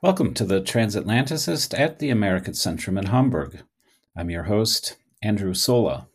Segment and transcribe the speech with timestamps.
[0.00, 3.64] Welcome to the Transatlanticist at the American Centrum in Hamburg.
[4.16, 6.06] I'm your host, Andrew Sola.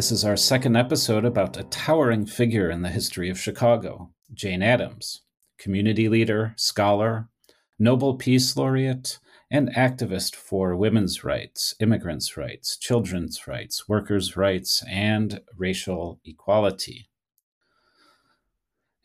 [0.00, 4.62] This is our second episode about a towering figure in the history of Chicago, Jane
[4.62, 5.20] Addams,
[5.58, 7.28] community leader, scholar,
[7.78, 9.18] Nobel Peace Laureate,
[9.50, 17.10] and activist for women's rights, immigrants' rights, children's rights, workers' rights, and racial equality.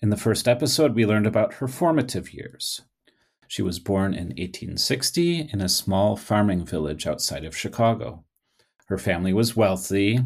[0.02, 2.84] In the first episode, we learned about her formative years.
[3.50, 8.24] She was born in 1860 in a small farming village outside of Chicago.
[8.86, 10.22] Her family was wealthy,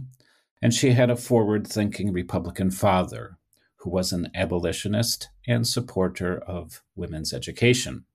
[0.61, 3.37] and she had a forward thinking Republican father
[3.77, 8.05] who was an abolitionist and supporter of women's education.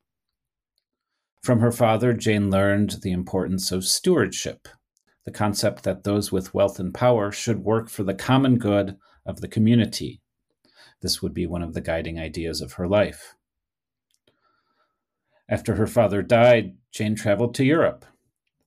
[1.43, 4.69] From her father, Jane learned the importance of stewardship,
[5.25, 9.41] the concept that those with wealth and power should work for the common good of
[9.41, 10.21] the community.
[11.01, 13.35] This would be one of the guiding ideas of her life.
[15.49, 18.05] After her father died, Jane traveled to Europe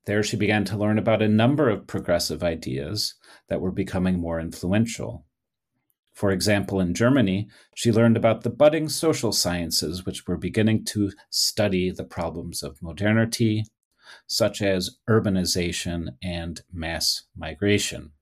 [0.07, 3.13] there, she began to learn about a number of progressive ideas
[3.49, 5.25] that were becoming more influential.
[6.13, 11.11] For example, in Germany, she learned about the budding social sciences, which were beginning to
[11.29, 13.65] study the problems of modernity,
[14.25, 18.13] such as urbanization and mass migration.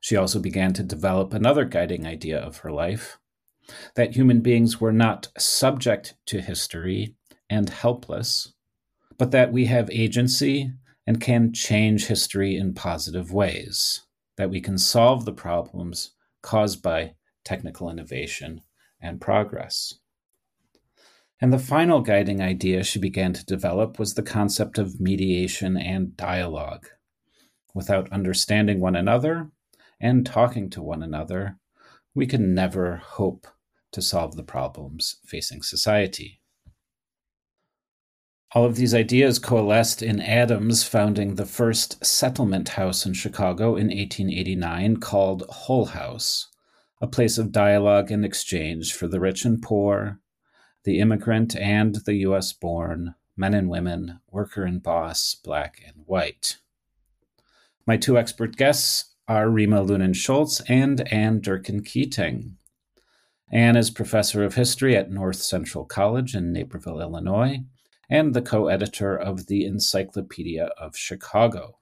[0.00, 3.18] She also began to develop another guiding idea of her life
[3.94, 7.16] that human beings were not subject to history
[7.50, 8.54] and helpless,
[9.18, 10.72] but that we have agency
[11.06, 14.02] and can change history in positive ways,
[14.36, 18.60] that we can solve the problems caused by technical innovation
[19.00, 19.94] and progress.
[21.40, 26.16] And the final guiding idea she began to develop was the concept of mediation and
[26.16, 26.86] dialogue.
[27.74, 29.50] Without understanding one another
[30.00, 31.58] and talking to one another,
[32.14, 33.48] we can never hope
[33.90, 36.41] to solve the problems facing society.
[38.54, 43.86] All of these ideas coalesced in Addams founding the first settlement house in Chicago in
[43.86, 46.48] 1889 called Hull House,
[47.00, 50.20] a place of dialogue and exchange for the rich and poor,
[50.84, 52.52] the immigrant and the U.S.
[52.52, 56.58] born, men and women, worker and boss, black and white.
[57.86, 62.58] My two expert guests are Rima Lunin Schultz and Ann Durkin Keating.
[63.50, 67.60] Ann is professor of history at North Central College in Naperville, Illinois
[68.12, 71.78] and the co editor of the Encyclopedia of Chicago.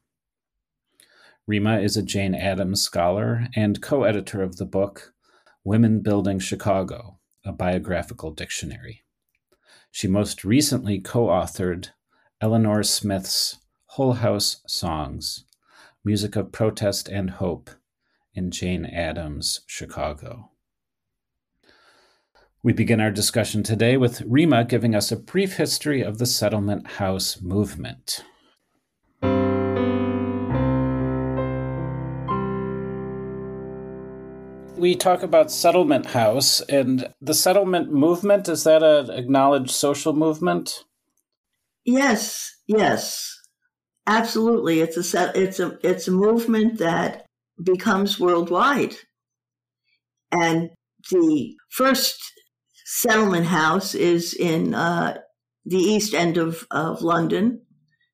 [1.45, 5.13] Rima is a Jane Addams scholar and co editor of the book
[5.65, 9.03] Women Building Chicago, a biographical dictionary.
[9.91, 11.89] She most recently co authored
[12.41, 15.47] Eleanor Smith's Hull House Songs
[16.05, 17.71] Music of Protest and Hope
[18.35, 20.50] in Jane Addams' Chicago.
[22.63, 26.87] We begin our discussion today with Rima giving us a brief history of the settlement
[26.87, 28.23] house movement.
[34.77, 38.47] We talk about settlement house and the settlement movement.
[38.47, 40.85] Is that an acknowledged social movement?
[41.87, 43.39] Yes, yes,
[44.07, 44.81] absolutely.
[44.81, 47.25] It's a set, it's a it's a movement that
[47.65, 48.97] becomes worldwide,
[50.31, 50.69] and
[51.11, 52.21] the first
[52.93, 55.17] settlement house is in uh,
[55.65, 57.63] the east end of, of London.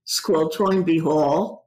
[0.04, 1.66] It's called Toynbee Hall.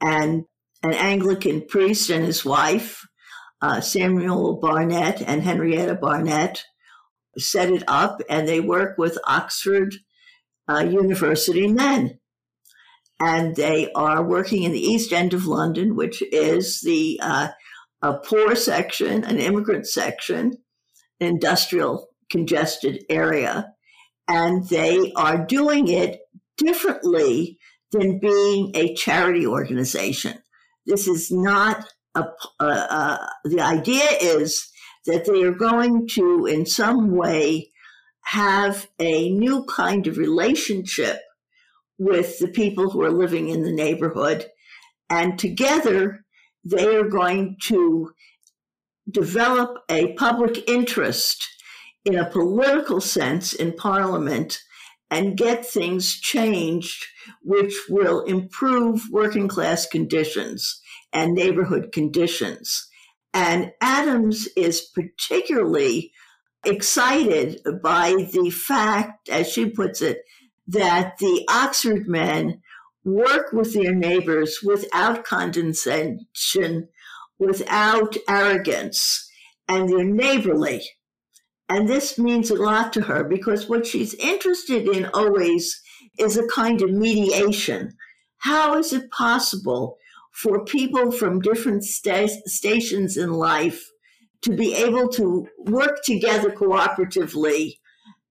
[0.00, 0.44] And
[0.82, 3.06] an Anglican priest and his wife,
[3.60, 6.64] uh, Samuel Barnett and Henrietta Barnett,
[7.36, 9.96] set it up, and they work with Oxford
[10.68, 12.18] uh, University men.
[13.20, 17.48] And they are working in the east end of London, which is the uh,
[18.00, 20.54] a poor section, an immigrant section,
[21.20, 23.72] industrial congested area.
[24.26, 26.20] And they are doing it
[26.56, 27.58] differently
[27.92, 30.38] than being a charity organization.
[30.86, 31.84] This is not
[32.14, 32.24] a,
[32.58, 34.68] uh, uh, the idea is
[35.06, 37.70] that they are going to, in some way,
[38.24, 41.20] have a new kind of relationship
[41.98, 44.46] with the people who are living in the neighborhood.
[45.10, 46.24] And together,
[46.64, 48.12] they are going to
[49.10, 51.46] develop a public interest
[52.04, 54.58] in a political sense in Parliament
[55.10, 57.04] and get things changed
[57.42, 60.80] which will improve working class conditions
[61.12, 62.88] and neighborhood conditions.
[63.34, 66.12] And Addams is particularly
[66.64, 70.22] excited by the fact, as she puts it,
[70.66, 72.62] that the Oxford men
[73.04, 76.88] work with their neighbors without condescension,
[77.38, 79.28] without arrogance,
[79.68, 80.82] and they're neighborly.
[81.68, 85.80] And this means a lot to her because what she's interested in always
[86.18, 87.92] is a kind of mediation.
[88.38, 89.96] How is it possible
[90.32, 93.90] for people from different sta- stations in life
[94.42, 97.74] to be able to work together cooperatively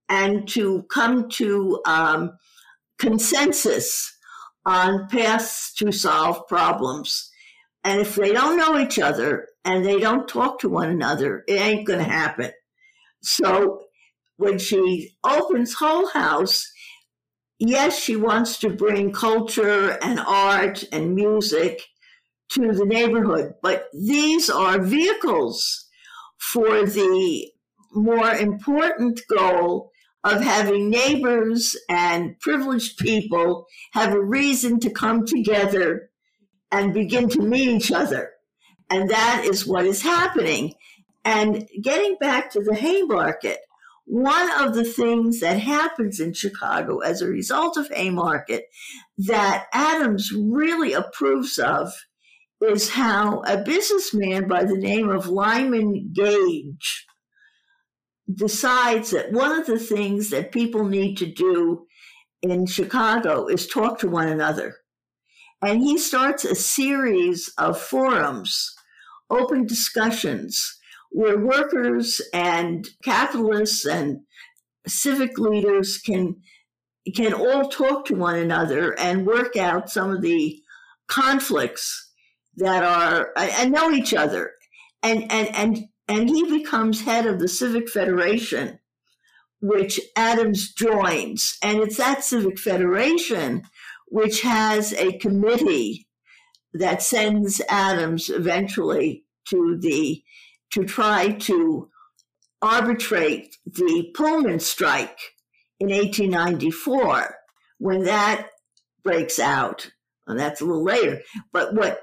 [0.10, 2.38] and to come to um,
[3.00, 4.13] consensus
[4.66, 7.31] on paths to solve problems.
[7.83, 11.60] And if they don't know each other and they don't talk to one another, it
[11.60, 12.51] ain't going to happen.
[13.21, 13.83] So
[14.38, 16.71] when she opens Hull House,
[17.59, 21.81] yes, she wants to bring culture and art and music
[22.53, 25.88] to the neighborhood, but these are vehicles
[26.38, 27.50] for the
[27.94, 29.91] more important goal
[30.23, 36.09] of having neighbors and privileged people have a reason to come together
[36.71, 38.31] and begin to meet each other.
[38.89, 40.73] And that is what is happening.
[41.23, 43.59] And getting back to the Haymarket,
[44.06, 48.65] one of the things that happens in Chicago as a result of Haymarket
[49.18, 51.94] that Addams really approves of
[52.62, 57.06] is how a businessman by the name of Lyman Gage
[58.33, 61.85] decides that one of the things that people need to do
[62.41, 64.75] in Chicago is talk to one another.
[65.62, 68.73] And he starts a series of forums,
[69.29, 70.79] open discussions,
[71.11, 74.21] where workers and capitalists and
[74.87, 76.37] civic leaders can
[77.15, 80.61] can all talk to one another and work out some of the
[81.07, 82.11] conflicts
[82.55, 84.51] that are uh, and know each other.
[85.03, 88.79] And and and and he becomes head of the civic federation
[89.63, 91.57] which addams joins.
[91.61, 93.63] And it's that civic federation
[94.07, 96.07] which has a committee
[96.73, 100.21] that sends addams eventually to the
[100.73, 101.89] to try to
[102.62, 105.19] arbitrate the Pullman strike
[105.79, 107.35] in 1894
[107.79, 108.50] when that
[109.03, 109.91] breaks out.
[110.27, 111.21] And that's a little later.
[111.51, 112.01] But what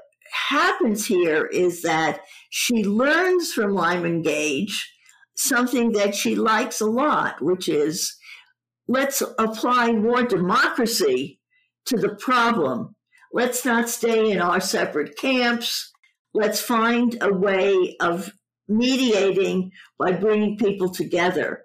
[0.48, 2.20] happens here is that
[2.50, 4.92] she learns from Lyman Gage
[5.36, 8.16] something that she likes a lot, which is
[8.88, 11.40] let's apply more democracy
[11.86, 12.96] to the problem.
[13.32, 15.92] Let's not stay in our separate camps.
[16.34, 18.32] Let's find a way of
[18.68, 21.64] mediating by bringing people together.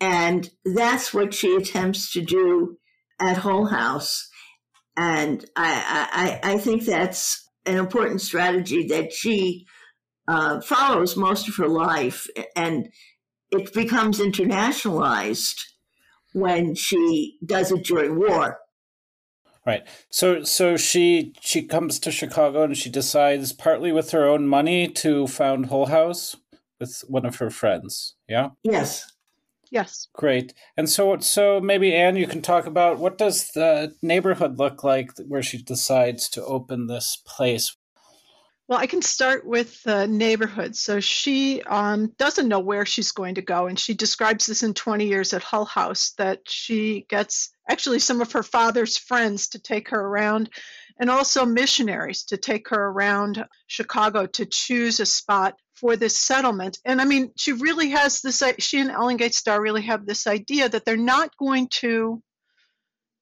[0.00, 2.78] And that's what she attempts to do
[3.20, 4.28] at Hull House.
[4.96, 9.66] And I, I, I think that's an important strategy that she
[10.28, 12.28] uh, follows most of her life.
[12.54, 12.88] And
[13.50, 15.60] it becomes internationalized
[16.32, 18.58] when she does it during war.
[19.66, 19.86] Right.
[20.10, 24.88] So so she she comes to Chicago and she decides partly with her own money
[24.88, 26.36] to found Hull House
[26.80, 28.14] with one of her friends.
[28.28, 28.50] Yeah.
[28.62, 29.10] Yes.
[29.70, 30.08] Yes.
[30.12, 30.54] Great.
[30.76, 35.10] And so so maybe Ann, you can talk about what does the neighborhood look like
[35.26, 37.76] where she decides to open this place.
[38.66, 40.74] Well, I can start with the neighborhood.
[40.74, 44.72] So she um, doesn't know where she's going to go, and she describes this in
[44.72, 49.58] 20 years at Hull House that she gets actually some of her father's friends to
[49.58, 50.48] take her around,
[50.98, 56.78] and also missionaries to take her around Chicago to choose a spot for this settlement.
[56.84, 60.26] And I mean, she really has this, she and Ellen Gates Starr really have this
[60.26, 62.22] idea that they're not going to,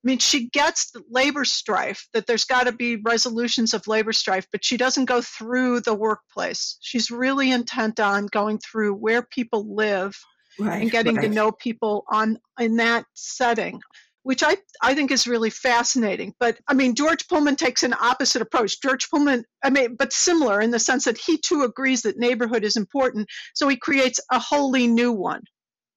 [0.04, 4.12] I mean, she gets the labor strife, that there's got to be resolutions of labor
[4.12, 6.76] strife, but she doesn't go through the workplace.
[6.80, 10.14] She's really intent on going through where people live
[10.58, 11.28] right, and getting right.
[11.28, 13.80] to know people on in that setting
[14.22, 16.34] which I, I think is really fascinating.
[16.38, 18.80] But I mean, George Pullman takes an opposite approach.
[18.80, 22.64] George Pullman, I mean, but similar in the sense that he too agrees that neighborhood
[22.64, 23.28] is important.
[23.54, 25.42] So he creates a wholly new one,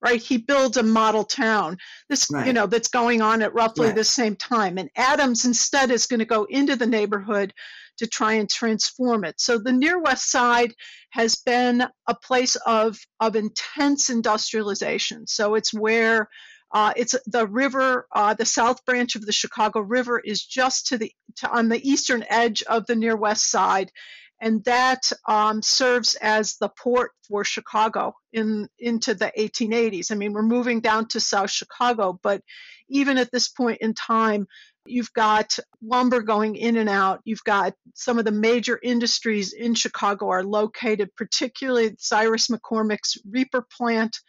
[0.04, 0.22] right?
[0.22, 1.78] He builds a model town,
[2.10, 2.48] this, right.
[2.48, 3.96] you know, that's going on at roughly right.
[3.96, 4.78] the same time.
[4.78, 7.54] And Addams instead is going to go into the neighborhood
[7.98, 9.40] to try and transform it.
[9.40, 10.74] So the near west side
[11.12, 15.28] has been a place of, of intense industrialization.
[15.28, 16.28] So it's where
[16.76, 20.98] uh, it's the river, uh, the south branch of the Chicago River is just to
[20.98, 23.94] the to, on the eastern edge of the near west side,
[24.42, 30.12] and that um, serves as the port for Chicago in into the 1880s.
[30.12, 32.42] I mean, we're moving down to South Chicago, but
[32.90, 34.46] even at this point in time,
[34.88, 37.22] You've got lumber going in and out.
[37.26, 43.66] You've got some of the major industries in Chicago are located, particularly Cyrus McCormick's Reaper
[43.76, 44.20] plant,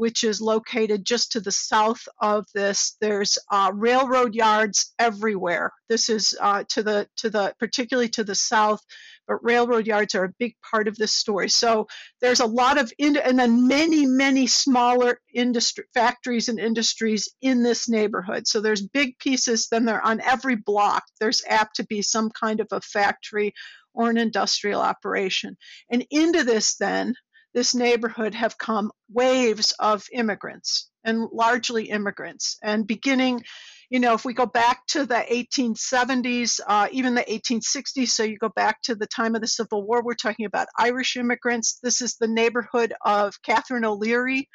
[0.00, 2.96] which is located just to the south of this.
[3.02, 5.72] There's uh, railroad yards everywhere.
[5.90, 8.80] This is uh, to the to the particularly to the south
[9.28, 11.48] but railroad yards are a big part of this story.
[11.48, 11.86] So
[12.20, 17.62] there's a lot of, in, and then many, many smaller industry factories and industries in
[17.62, 18.48] this neighborhood.
[18.48, 21.04] So there's big pieces, then they're on every block.
[21.20, 23.54] There's apt to be some kind of a factory
[23.94, 25.56] or an industrial operation.
[25.92, 27.14] And into this, then,
[27.54, 32.56] this neighborhood have come waves of immigrants and largely immigrants.
[32.62, 33.42] And beginning
[33.90, 38.38] you know, if we go back to the 1870s, uh, even the 1860s, so you
[38.38, 41.80] go back to the time of the Civil War, we're talking about Irish immigrants.
[41.82, 44.48] This is the neighborhood of Catherine O'Leary.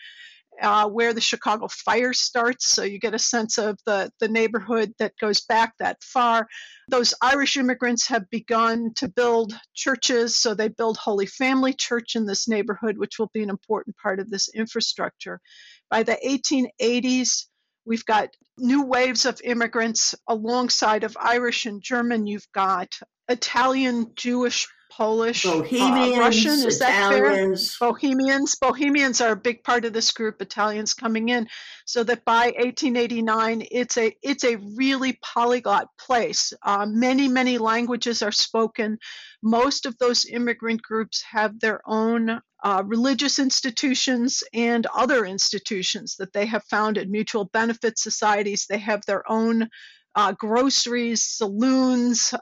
[0.62, 4.94] Uh, where the Chicago fire starts, so you get a sense of the, the neighborhood
[5.00, 6.48] that goes back that far.
[6.88, 12.26] Those Irish immigrants have begun to build churches, so they build Holy Family Church in
[12.26, 15.42] this neighborhood, which will be an important part of this infrastructure.
[15.90, 17.48] By the 1880s,
[17.86, 22.26] We've got new waves of immigrants alongside of Irish and German.
[22.26, 22.98] You've got
[23.30, 26.52] Italian, Jewish, Polish, uh, Bohemians, uh, Russian.
[26.52, 27.72] Is Italians.
[27.72, 27.90] that fair?
[27.90, 28.56] Bohemians.
[28.56, 30.42] Bohemians are a big part of this group.
[30.42, 31.50] Italians coming in,
[31.86, 36.54] so that by 1889, it's a it's a really polyglot place.
[36.62, 38.98] Uh, many many languages are spoken.
[39.44, 46.32] Most of those immigrant groups have their own uh, religious institutions and other institutions that
[46.32, 48.66] they have founded, mutual benefit societies.
[48.68, 49.70] They have their own
[50.16, 52.34] uh, groceries, saloons,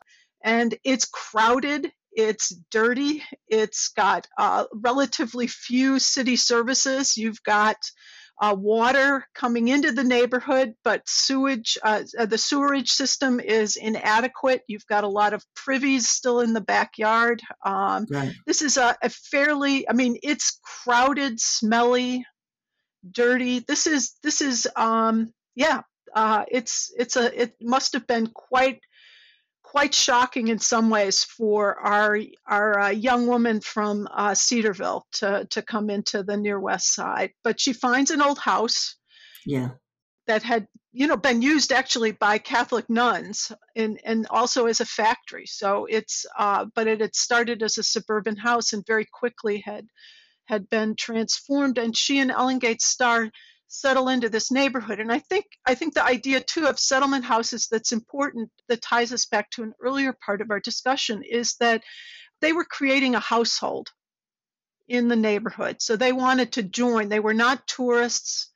[0.43, 1.91] and it's crowded.
[2.15, 3.24] It's dirty.
[3.48, 7.17] It's got uh, relatively few city services.
[7.17, 7.77] You've got
[8.41, 14.63] uh, water coming into the neighborhood, but sewage, uh, uh, the sewerage system is inadequate.
[14.67, 17.41] You've got a lot of privies still in the backyard.
[17.63, 18.34] Um, right.
[18.48, 22.25] This is a, a fairly, I mean, it's crowded, smelly,
[23.10, 23.60] dirty.
[23.60, 25.82] This is, this is, um, yeah,
[26.15, 28.79] uh, it's, it's a, it must have been quite
[29.74, 35.48] quite shocking in some ways for our our uh, young woman from uh, Cedarville to
[35.50, 37.32] to come into the near west side.
[37.44, 38.96] But she finds an old house.
[39.48, 39.70] Yeah.
[40.27, 44.86] That had you know been used actually by Catholic nuns and and also as a
[44.86, 45.48] factory.
[45.48, 49.88] So it's uh, but it had started as a suburban house and very quickly had
[50.46, 51.80] had been transformed.
[51.80, 53.32] And she and Ellen Gates Starr
[53.74, 55.00] settle into this neighborhood.
[55.00, 59.12] And I think I think the idea too of settlement houses that's important that ties
[59.12, 61.84] us back to an earlier part of our discussion is that
[62.39, 63.89] they were creating a household
[64.88, 65.82] in the neighborhood.
[65.82, 67.10] So they wanted to join.
[67.10, 68.51] They were not tourists.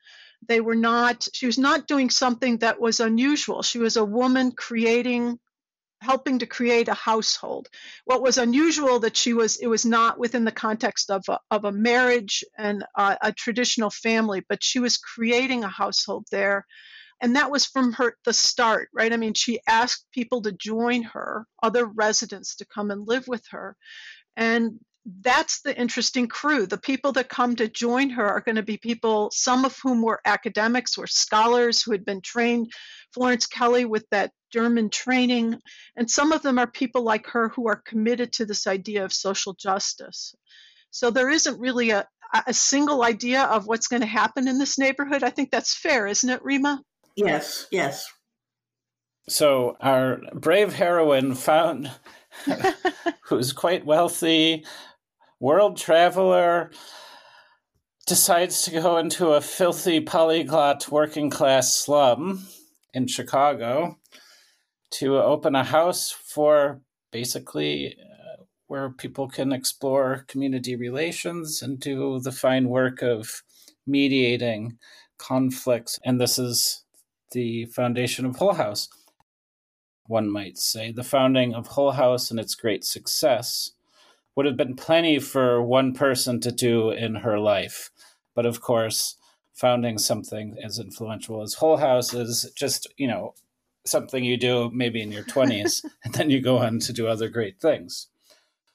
[0.48, 3.64] They were not she was not doing something that was unusual.
[3.64, 5.40] She was a woman creating
[6.02, 7.68] helping to create a household.
[8.06, 11.66] What was unusual that she was it was not within the context of a, of
[11.66, 16.66] a marriage and a, a traditional family, but she was creating a household there.
[17.20, 19.12] And that was from her the start, right?
[19.12, 23.44] I mean, she asked people to join her, other residents to come and live with
[23.50, 23.76] her.
[24.36, 24.80] And
[25.22, 26.68] that's the interesting crew.
[26.68, 30.02] The people that come to join her are going to be people, some of whom
[30.02, 32.72] were academics, were scholars who had been trained,
[33.14, 35.60] Florence Kelley with that German training,
[35.96, 39.14] and some of them are people like her who are committed to this idea of
[39.14, 40.36] social justice.
[40.92, 42.08] So there isn't really a,
[42.46, 45.24] a single idea of what's going to happen in this neighborhood.
[45.24, 46.82] I think that's fair, isn't it, Rima?
[47.16, 48.08] Yes, yes.
[49.30, 51.92] So our brave heroine found
[53.24, 54.66] who's quite wealthy,
[55.40, 56.72] world traveler
[58.06, 62.48] decides to go into a filthy polyglot working class slum
[62.94, 63.98] in Chicago
[64.90, 72.20] to open a house for basically uh, where people can explore community relations and do
[72.20, 73.44] the fine work of
[73.86, 74.78] mediating
[75.18, 76.00] conflicts.
[76.04, 76.84] And this is
[77.32, 78.90] the foundation of Hull House.
[80.06, 83.72] One might say the founding of Hull House and its great success
[84.36, 87.90] would have been plenty for one person to do in her life.
[88.36, 89.16] But of course,
[89.54, 93.34] founding something as influential as Hull House is just, you know,
[93.88, 97.30] something you do maybe in your 20s, and then you go on to do other
[97.30, 98.08] great things.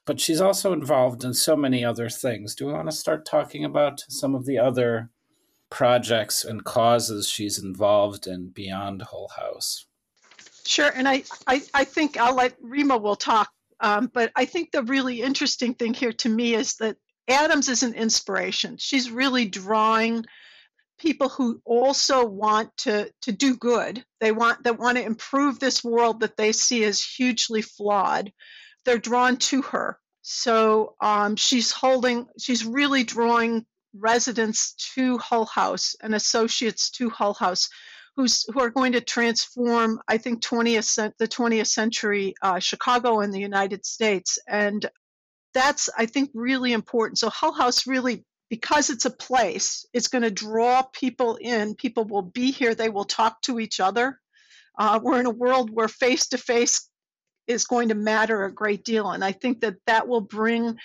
[0.05, 2.55] But she's also involved in so many other things.
[2.55, 5.11] Do we want to start talking about some of the other
[5.71, 9.87] projects and causes she's involved in beyond Hull House?
[10.67, 13.49] Sure, and I, I, I think I'll let Rima will talk
[13.83, 16.97] um, but I think the really interesting thing here to me is that
[17.29, 18.77] Addams is an inspiration.
[18.79, 20.25] She's really drawing
[21.03, 24.05] people who also want to to do good.
[24.21, 28.33] They want that want to improve this world that they see as hugely flawed.
[28.85, 29.99] They're drawn to her.
[30.23, 32.27] So um, she's holding.
[32.39, 37.69] She's really drawing residents to Hull House and associates to Hull House
[38.17, 43.35] who's who are going to transform I think 20th the 20th century uh, Chicago and
[43.35, 44.89] the United States and
[45.55, 47.19] that's I think really important.
[47.19, 51.75] So Hull House really because it's a place, it's going to draw people in.
[51.75, 52.75] People will be here.
[52.75, 54.21] They will talk to each other.
[54.79, 56.87] Uh, we're in a world where face to face
[57.47, 59.11] is going to matter a great deal.
[59.11, 60.77] And I think that that will bring a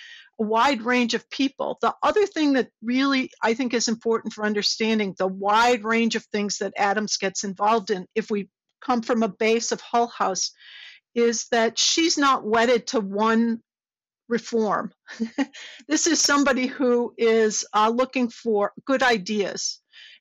[0.42, 1.76] wide range of people.
[1.82, 6.24] The other thing that really I think is important for understanding the wide range of
[6.24, 8.48] things that Addams gets involved in, if we
[8.80, 10.52] come from a base of Hull House,
[11.14, 13.60] is that she's not wedded to one
[14.28, 14.92] reform.
[15.88, 19.80] this is somebody who is uh, looking for good ideas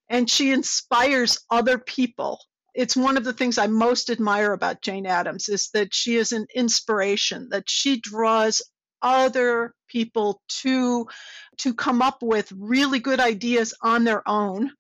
[0.10, 2.40] and she inspires other people.
[2.74, 6.32] It's one of the things I most admire about Jane Addams is that she is
[6.32, 8.62] an inspiration, that she draws
[9.02, 11.08] other people to
[11.58, 14.72] to come up with really good ideas on their own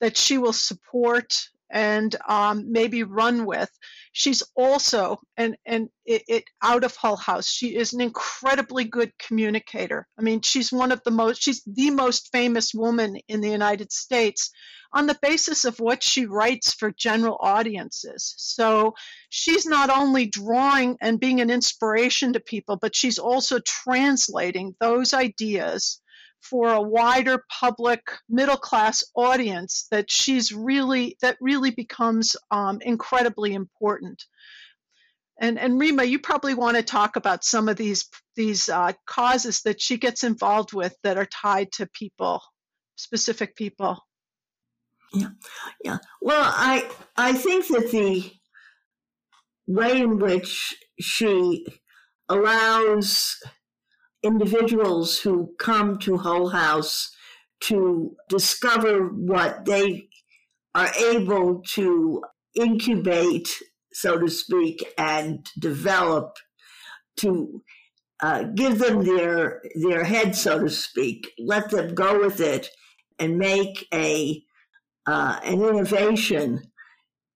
[0.00, 3.68] that she will support and um, maybe run with.
[4.12, 9.12] She's also, and and it, it, out of Hull House, she is an incredibly good
[9.18, 10.06] communicator.
[10.16, 13.90] I mean, she's one of the most, she's the most famous woman in the United
[13.92, 14.52] States
[14.92, 18.34] on the basis of what she writes for general audiences.
[18.36, 18.94] So
[19.28, 25.12] she's not only drawing and being an inspiration to people, but she's also translating those
[25.12, 26.00] ideas
[26.44, 33.54] for a wider public middle class audience that she's really that really becomes um, incredibly
[33.54, 34.24] important
[35.38, 39.62] and and Rima, you probably want to talk about some of these these uh, causes
[39.62, 42.40] that she gets involved with that are tied to people,
[42.96, 43.98] specific people.
[45.12, 45.30] Yeah,
[45.82, 45.98] yeah.
[46.22, 48.30] Well, I I think that the
[49.66, 51.66] way in which she
[52.28, 53.36] allows
[54.24, 57.14] individuals who come to Hull House
[57.60, 60.08] to discover what they
[60.74, 62.22] are able to
[62.54, 63.48] incubate,
[63.92, 66.36] so to speak, and develop
[67.18, 67.62] to
[68.20, 72.68] uh, give them their their head, so to speak, let them go with it
[73.18, 74.42] and make a
[75.06, 76.62] uh, an innovation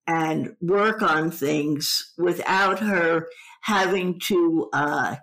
[0.06, 3.28] and work on things without her
[3.62, 5.16] having to uh,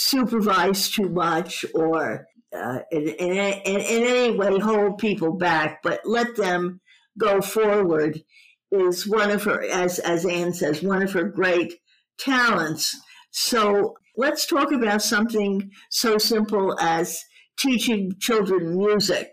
[0.00, 2.24] supervise too much or
[2.56, 6.80] uh, in, in, in, in any way hold people back, but let them
[7.18, 8.22] go forward
[8.70, 11.74] is one of her, as, as Ann says, one of her great
[12.16, 12.96] talents.
[13.32, 17.24] So let's talk about something so simple as
[17.58, 19.32] teaching children music,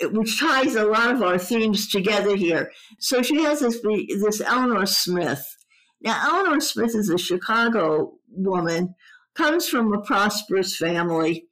[0.00, 2.70] which ties a lot of our themes together here.
[3.00, 5.44] So she has this, this Eleanor Smith.
[6.00, 8.94] Now, Eleanor Smith is a Chicago woman
[9.34, 11.46] comes from a prosperous family,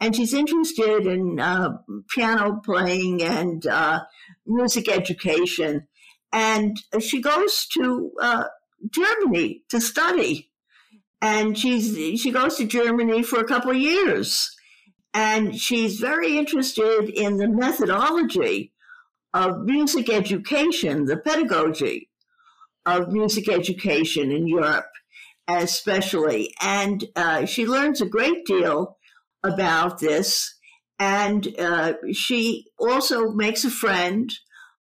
[0.00, 1.78] and she's interested in uh,
[2.14, 4.00] piano playing and uh,
[4.46, 5.86] music education.
[6.32, 8.44] And she goes to uh,
[8.90, 10.50] Germany to study,
[11.20, 14.50] and she's she goes to Germany for a couple of years,
[15.14, 18.72] and she's very interested in the methodology
[19.32, 22.10] of music education, the pedagogy
[22.84, 24.86] of music education in Europe
[25.48, 26.54] especially.
[26.60, 28.96] And uh, she learns a great deal
[29.44, 30.54] about this.
[30.98, 34.32] And uh, she also makes a friend,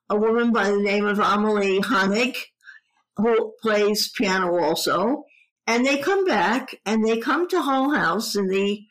[0.09, 2.37] a woman by the name of Amalie Hannig,
[3.17, 5.25] who plays piano also.
[5.67, 8.83] And they come back and they come to Hull House in the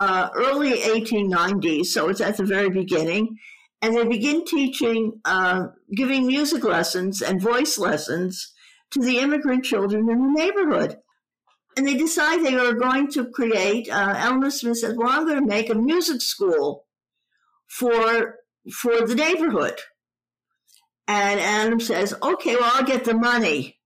[0.00, 3.36] uh, early 1890s, so it's at the very beginning.
[3.82, 8.52] And they begin teaching, uh, giving music lessons and voice lessons
[8.90, 10.96] to the immigrant children in the neighborhood
[11.78, 13.88] and they decide they are going to create.
[13.88, 16.86] Uh, Eleanor Smith says, "Well, I'm going to make a music school
[17.68, 18.34] for
[18.72, 19.78] for the neighborhood."
[21.06, 23.78] And Adam says, "Okay, well, I'll get the money."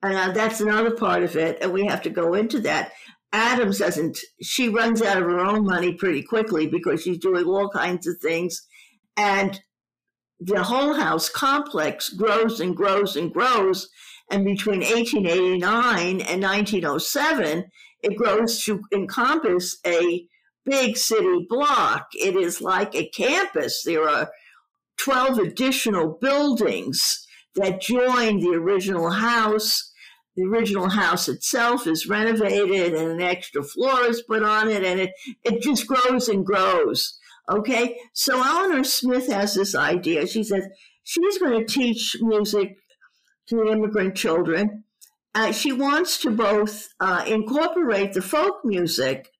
[0.00, 2.92] And uh, that's another part of it, and we have to go into that.
[3.32, 4.16] Addams doesn't.
[4.40, 8.18] She runs out of her own money pretty quickly because she's doing all kinds of
[8.22, 8.64] things,
[9.16, 9.60] and
[10.38, 13.88] the Hull House complex grows and grows and grows
[14.30, 17.64] and between 1889 and 1907,
[18.02, 20.26] it grows to encompass a
[20.64, 22.08] big city block.
[22.12, 23.82] It is like a campus.
[23.84, 24.30] There are
[24.98, 29.92] 12 additional buildings that join the original house.
[30.36, 35.00] The original house itself is renovated and an extra floor is put on it, and
[35.00, 35.10] it,
[35.42, 37.18] it just grows and grows.
[37.50, 40.26] Okay, so Eleanor Smith has this idea.
[40.26, 40.68] She says
[41.02, 42.76] she's going to teach music
[43.48, 44.84] to immigrant children.
[45.34, 49.30] Uh, she wants to both uh, incorporate the folk music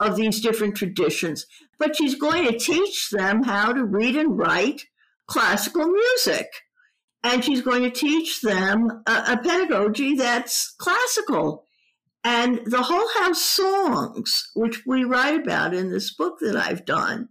[0.00, 1.46] of these different traditions,
[1.78, 4.86] but she's going to teach them how to read and write
[5.26, 6.46] classical music.
[7.22, 11.64] And she's going to teach them a, a pedagogy that's classical.
[12.22, 17.28] And the Hull House songs, which we write about in this book that I've done,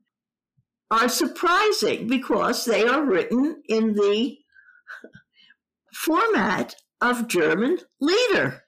[0.91, 4.37] are surprising because they are written in the
[5.93, 8.63] format of German Lieder.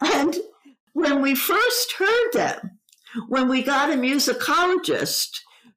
[0.00, 0.36] And
[0.92, 2.78] when we first heard them,
[3.28, 5.28] when we got a musicologist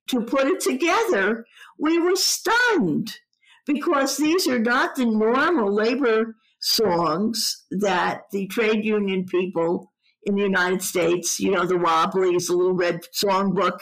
[0.07, 1.45] to put it together,
[1.77, 3.17] we were stunned
[3.65, 9.91] because these are not the normal labor songs that the trade union people
[10.23, 13.79] in the United States, you know, the Wobblies, the little red songbook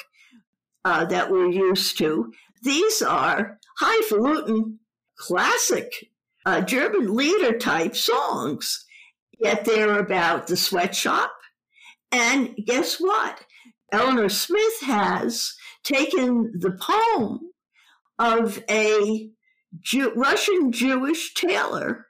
[0.84, 2.34] uh, that we're used to.
[2.64, 4.80] These are highfalutin
[5.16, 6.10] classic
[6.46, 8.86] uh, German Lieder type songs,
[9.40, 11.32] yet they're about the sweatshop.
[12.12, 13.46] And guess what?
[13.92, 15.54] Eleanor Smith has
[15.84, 17.40] taken the poem
[18.20, 19.30] of a
[19.82, 22.08] Jew- Russian Jewish tailor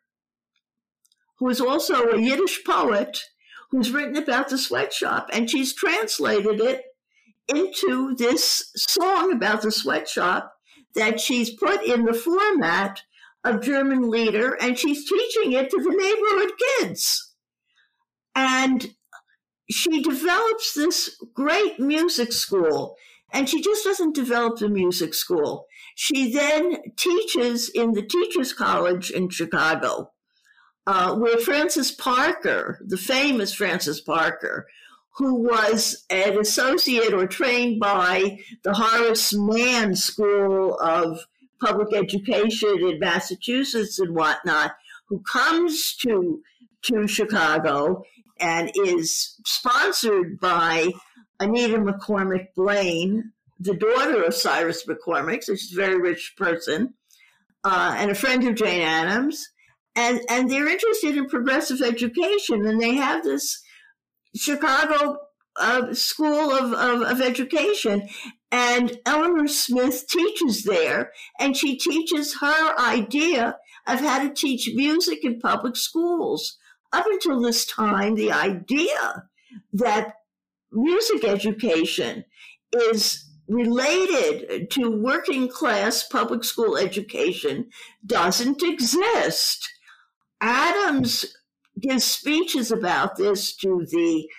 [1.40, 3.20] who is also a Yiddish poet
[3.72, 6.84] who's written about the sweatshop, and she's translated it
[7.48, 10.54] into this song about the sweatshop
[10.96, 13.02] that she's put in the format
[13.44, 17.34] of German Lieder, and she's teaching it to the neighborhood kids.
[18.36, 18.96] And
[19.70, 22.96] she develops this great music school,
[23.32, 25.66] and she just doesn't develop the music school.
[25.96, 30.12] She then teaches in the Teachers College in Chicago,
[30.88, 34.68] uh, where Francis Parker, the famous Francis Parker,
[35.18, 41.20] who was an associate or trained by the Horace Mann School of
[41.64, 44.72] Public Education in Massachusetts and whatnot,
[45.08, 46.42] who comes to
[46.84, 48.04] to Chicago
[48.40, 50.92] and is sponsored by
[51.40, 56.94] Anita McCormick Blaine, the daughter of Cyrus McCormick, so she's a very rich person,
[57.64, 59.50] uh, and a friend of Jane Addams.
[59.96, 63.62] And, and they're interested in progressive education, and they have this
[64.36, 65.18] Chicago
[65.60, 68.10] uh, School of, of, of Education.
[68.54, 75.26] And Eleanor Smith teaches there, and she teaches her idea of how to teach music
[75.26, 76.60] in public schools.
[76.92, 79.24] Up until this time, the idea
[79.74, 80.18] that
[80.72, 82.26] music education
[82.72, 87.72] is related to working class public school education
[88.06, 89.68] doesn't exist.
[90.42, 91.26] Addams
[91.82, 94.30] gives speeches about this to the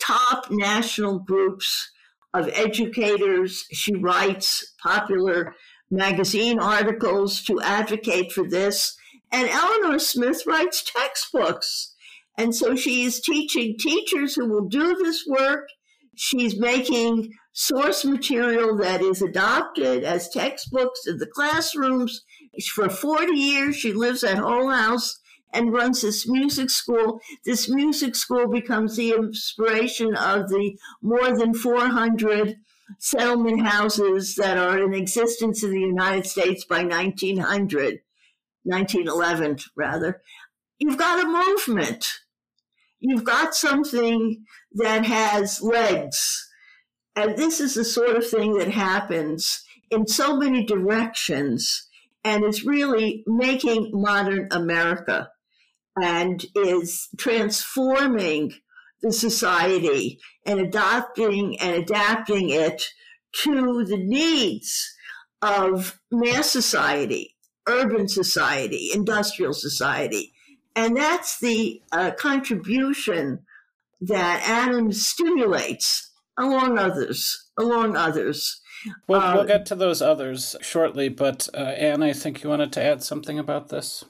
[0.00, 1.92] top national groups
[2.34, 3.64] of educators.
[3.72, 5.54] She writes popular
[5.90, 8.96] magazine articles to advocate for this.
[9.30, 11.94] And Eleanor Smith writes textbooks.
[12.38, 15.68] And so she is teaching teachers who will do this work.
[16.16, 22.22] She's making source material that is adopted as textbooks in the classrooms.
[22.74, 25.20] For 40 years, she lives at Hull House
[25.52, 27.20] and runs this music school.
[27.44, 32.56] This music school becomes the inspiration of the more than 400
[32.98, 38.00] settlement houses that are in existence in the United States by 1900,
[38.64, 40.22] 1911, rather.
[40.78, 42.06] You've got a movement.
[42.98, 46.48] You've got something that has legs.
[47.14, 51.88] And this is the sort of thing that happens in so many directions
[52.24, 55.28] and it's really making modern America
[56.00, 58.52] and is transforming
[59.02, 62.82] the society and adopting and adapting it
[63.32, 64.94] to the needs
[65.42, 67.34] of mass society,
[67.68, 70.32] urban society, industrial society.
[70.76, 73.40] And that's the uh, contribution
[74.00, 78.60] that Addams stimulates, along others, along others.
[79.06, 82.72] We'll, uh, we'll get to those others shortly, but uh, Ann, I think you wanted
[82.72, 84.04] to add something about this.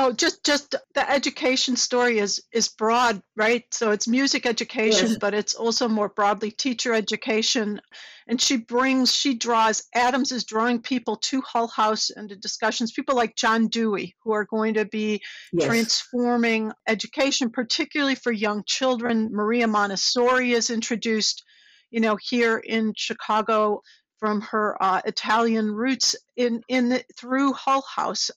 [0.00, 3.64] Oh, just just the education story is is broad, right?
[3.72, 5.18] So it's music education, yes.
[5.18, 7.80] but it's also more broadly teacher education.
[8.28, 9.82] And she brings, she draws.
[9.96, 12.92] Addams is drawing people to Hull House and to discussions.
[12.92, 15.20] People like John Dewey, who are going to be
[15.52, 15.66] yes.
[15.66, 19.30] transforming education, particularly for young children.
[19.32, 21.42] Maria Montessori is introduced,
[21.90, 23.82] you know, here in Chicago
[24.18, 28.30] from her uh, Italian roots in in the, through Hull House.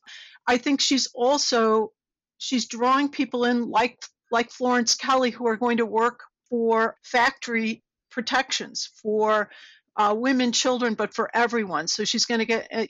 [0.52, 1.94] I think she's also
[2.38, 3.98] she's drawing people in like
[4.32, 9.50] like Florence Kelley who are going to work for factory protections for
[9.96, 11.88] uh, women, children, but for everyone.
[11.88, 12.68] So she's going to get.
[12.70, 12.86] Uh,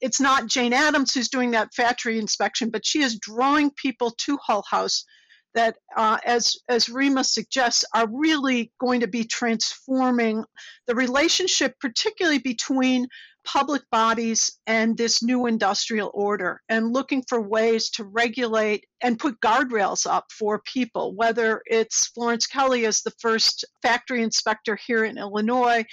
[0.00, 4.38] it's not Jane Addams who's doing that factory inspection, but she is drawing people to
[4.38, 5.04] Hull House
[5.54, 10.44] that, uh, as as Rima suggests, are really going to be transforming
[10.86, 13.06] the relationship, particularly between
[13.44, 19.40] public bodies and this new industrial order and looking for ways to regulate and put
[19.40, 25.18] guardrails up for people, whether it's Florence Kelley as the first factory inspector here in
[25.18, 25.84] Illinois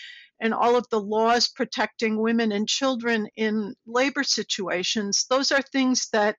[0.41, 5.25] and all of the laws protecting women and children in labor situations.
[5.29, 6.37] Those are things that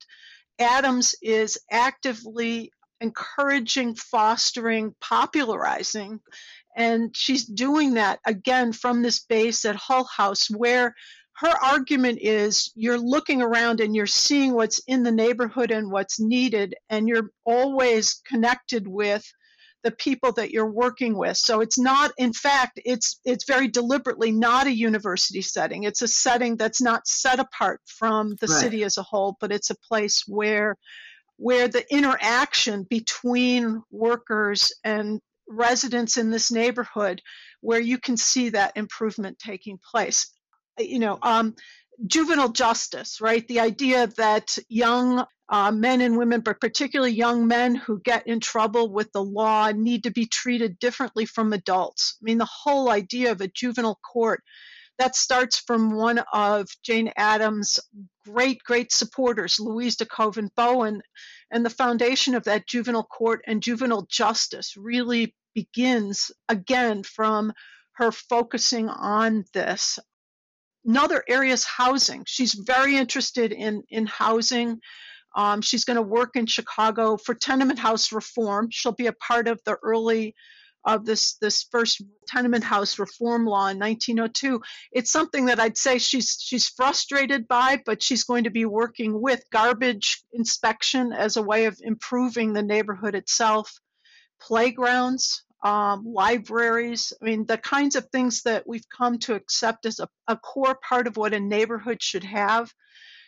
[0.58, 2.70] Addams is actively
[3.00, 6.20] encouraging, fostering, popularizing
[6.80, 10.94] and she's doing that again from this base at Hull House, where
[11.34, 16.18] her argument is you're looking around and you're seeing what's in the neighborhood and what's
[16.18, 19.30] needed, and you're always connected with
[19.82, 21.36] the people that you're working with.
[21.36, 25.84] So it's not, in fact, it's it's very deliberately not a university setting.
[25.84, 28.60] It's a setting that's not set apart from the right.
[28.60, 30.76] city as a whole, but it's a place where
[31.36, 37.20] where the interaction between workers and residents in this neighborhood
[37.60, 40.32] where you can see that improvement taking place.
[40.78, 41.54] You know, um,
[42.06, 43.46] juvenile justice, right?
[43.46, 48.40] The idea that young uh, men and women, but particularly young men who get in
[48.40, 52.16] trouble with the law, need to be treated differently from adults.
[52.22, 54.42] I mean, the whole idea of a juvenile court
[54.98, 57.80] that starts from one of Jane Addams'
[58.24, 61.00] great, great supporters, Louise DeKoven Bowen,
[61.50, 67.52] and the foundation of that juvenile court and juvenile justice really begins again from
[67.94, 69.98] her focusing on this.
[70.84, 72.24] Another area is housing.
[72.26, 74.80] She's very interested in, in housing.
[75.36, 78.68] Um, she's going to work in Chicago for tenement house reform.
[78.70, 80.34] She'll be a part of the early
[80.84, 84.62] of this this first tenement house reform law in 1902.
[84.92, 89.20] It's something that I'd say she's she's frustrated by, but she's going to be working
[89.20, 93.78] with garbage inspection as a way of improving the neighborhood itself
[94.40, 97.12] playgrounds, um, libraries.
[97.20, 100.78] I mean, the kinds of things that we've come to accept as a, a core
[100.86, 102.72] part of what a neighborhood should have.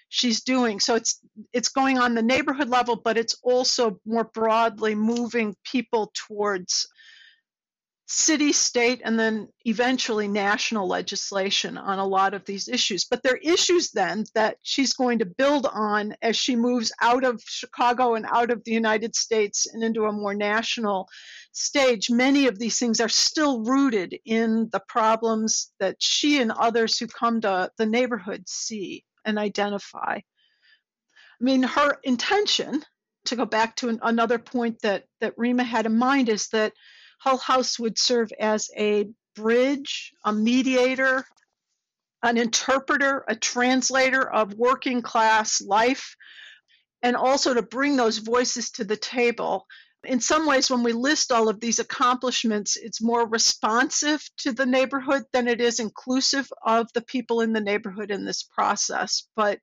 [0.08, 0.94] She's doing so.
[0.94, 1.20] It's
[1.52, 6.86] it's going on the neighborhood level, but it's also more broadly moving people towards
[8.12, 13.06] city, state, and then eventually national legislation on a lot of these issues.
[13.06, 17.42] But they're issues then that she's going to build on as she moves out of
[17.46, 21.08] Chicago and out of the United States and into a more national
[21.52, 22.10] stage.
[22.10, 27.06] Many of these things are still rooted in the problems that she and others who
[27.06, 30.16] come to the neighborhood see and identify.
[30.16, 30.22] I
[31.40, 32.82] mean, her intention,
[33.24, 36.74] to go back to an, another point that, that Rima had in mind, is that
[37.22, 41.24] Hull House would serve as a bridge, a mediator,
[42.24, 46.16] an interpreter, a translator of working class life,
[47.00, 49.66] and also to bring those voices to the table.
[50.02, 54.66] In some ways, when we list all of these accomplishments, it's more responsive to the
[54.66, 59.28] neighborhood than it is inclusive of the people in the neighborhood in this process.
[59.36, 59.60] But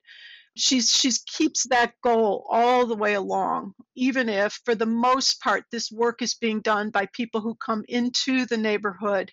[0.60, 5.64] she's she's keeps that goal all the way along even if for the most part
[5.70, 9.30] this work is being done by people who come into the neighborhood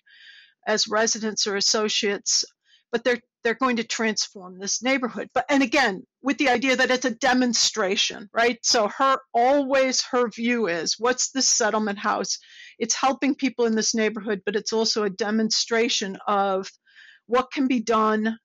[0.66, 2.44] as residents or associates
[2.90, 5.28] but they're they're going to transform this neighborhood.
[5.32, 8.58] But and again with the idea that it's a demonstration right?
[8.62, 12.38] So her always her view is what's this settlement house?
[12.78, 16.68] It's helping people in this neighborhood but it's also a demonstration of
[17.26, 18.38] what can be done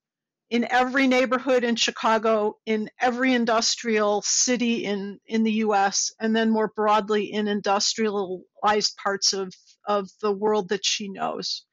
[0.53, 6.51] in every neighborhood in Chicago, in every industrial city in, in the US, and then
[6.51, 9.51] more broadly in industrialized parts of,
[9.87, 11.65] of the world that she knows.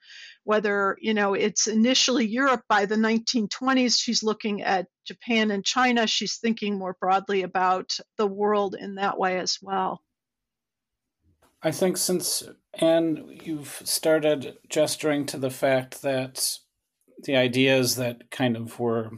[0.45, 6.07] Whether, you know, it's initially Europe by the 1920s, she's looking at Japan and China,
[6.07, 10.01] she's thinking more broadly about the world in that way as well.
[11.63, 16.61] I think since, Ann, you've started gesturing to the fact that
[17.25, 19.11] the ideas that kind of were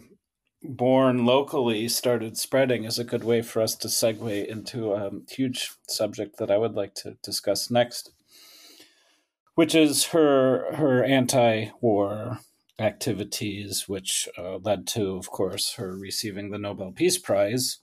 [0.63, 5.73] born locally started spreading is a good way for us to segue into a huge
[5.89, 8.13] subject that I would like to discuss next,
[9.55, 12.39] which is her her anti-war
[12.79, 17.79] activities, which uh, led to, of course, her receiving the Nobel Peace Prize.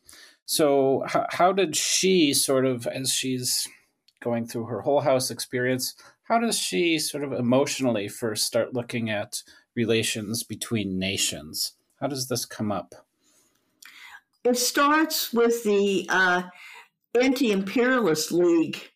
[0.46, 3.68] So, how, how did she sort of, as she's
[4.22, 9.10] going through her Hull House experience, how does she sort of emotionally first start looking
[9.10, 9.42] at
[9.76, 11.74] relations between nations.
[12.00, 12.96] How does this come up?
[14.44, 16.44] It starts with the uh,
[17.20, 18.92] Anti Imperialist League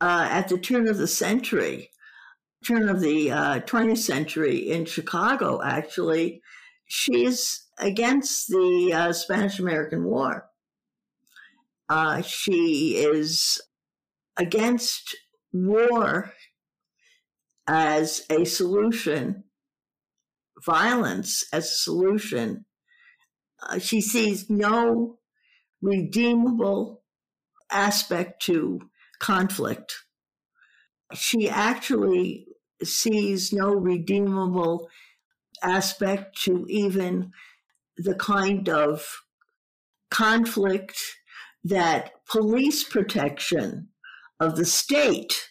[0.00, 1.90] uh, at the turn of the century.
[2.66, 6.42] turn of the uh, 20th century in Chicago, actually,
[6.84, 10.46] she's against the uh, Spanish American War.
[11.88, 13.60] Uh, she is
[14.36, 15.16] against
[15.52, 16.32] war
[17.66, 19.44] as a solution,
[20.64, 22.64] violence as a solution.
[23.62, 25.18] Uh, she sees no
[25.82, 27.02] redeemable
[27.70, 28.80] aspect to
[29.18, 29.94] conflict.
[31.14, 32.46] She actually
[32.82, 34.88] sees no redeemable
[35.62, 37.32] aspect to even
[37.96, 39.22] the kind of
[40.10, 40.98] conflict
[41.64, 43.88] that police protection
[44.38, 45.50] of the state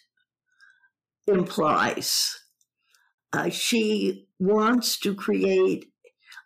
[1.26, 2.38] implies.
[3.32, 5.86] Uh, she wants to create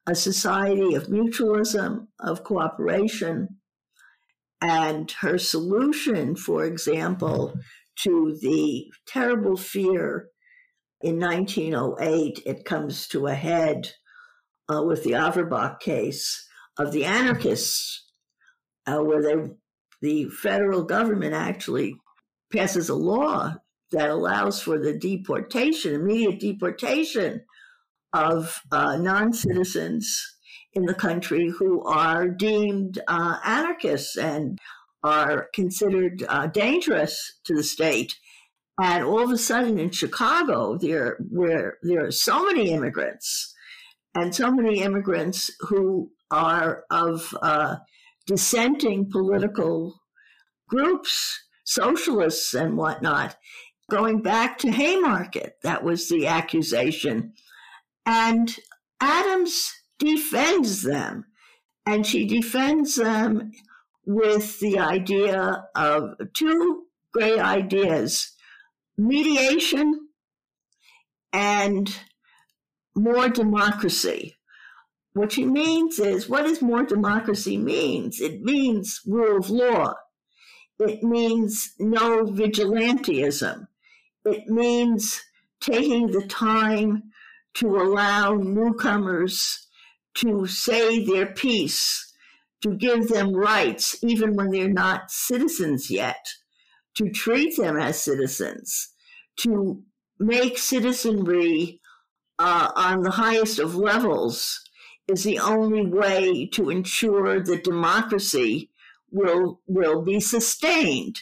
[0.06, 3.48] a society of mutualism, of cooperation.
[4.60, 7.54] And her solution, for example,
[8.02, 10.28] to the terrible fear
[11.00, 13.92] in 1908, it comes to a head
[14.72, 16.46] uh, with the Averbuch case
[16.78, 18.10] of the anarchists,
[18.86, 19.50] uh, where they,
[20.02, 21.96] the federal government actually
[22.52, 23.54] passes a law
[23.92, 27.42] that allows for the deportation, immediate deportation
[28.12, 30.36] of uh, non citizens
[30.72, 34.58] in the country who are deemed uh, anarchists and
[35.02, 38.16] are considered uh, dangerous to the state.
[38.80, 43.54] And all of a sudden in Chicago, there where there are so many immigrants
[44.14, 47.76] and so many immigrants who are of uh,
[48.26, 50.00] dissenting political
[50.68, 53.36] groups, socialists and whatnot,
[53.90, 55.56] going back to Haymarket.
[55.62, 57.34] That was the accusation.
[58.10, 58.56] And
[59.00, 61.26] Addams defends them.
[61.86, 63.52] And she defends them
[64.04, 68.32] with the idea of two great ideas
[68.98, 70.08] mediation
[71.32, 72.00] and
[72.96, 74.36] more democracy.
[75.12, 78.20] What she means is what does more democracy means?
[78.20, 79.94] It means rule of law.
[80.80, 83.68] It means no vigilantism.
[84.24, 85.22] It means
[85.60, 87.09] taking the time
[87.54, 89.68] to allow newcomers
[90.14, 92.12] to say their piece,
[92.62, 96.26] to give them rights, even when they're not citizens yet,
[96.96, 98.90] to treat them as citizens,
[99.36, 99.82] to
[100.18, 101.80] make citizenry
[102.38, 104.60] uh, on the highest of levels
[105.08, 108.70] is the only way to ensure that democracy
[109.10, 111.20] will will be sustained.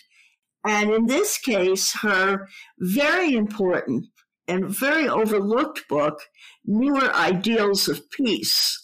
[0.67, 4.07] And in this case, her very important
[4.49, 6.23] and very overlooked book,
[6.65, 8.81] Newer Ideals of Peace,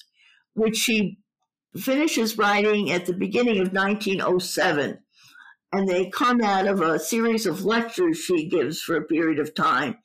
[0.53, 1.19] which she
[1.77, 4.99] finishes writing at the beginning of 1907.
[5.73, 9.55] And they come out of a series of lectures she gives for a period of
[9.55, 9.97] time,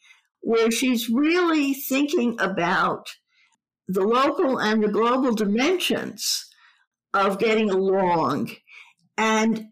[0.41, 3.09] where she's really thinking about
[3.87, 6.45] the local and the global dimensions
[7.13, 8.51] of getting along.
[9.17, 9.67] And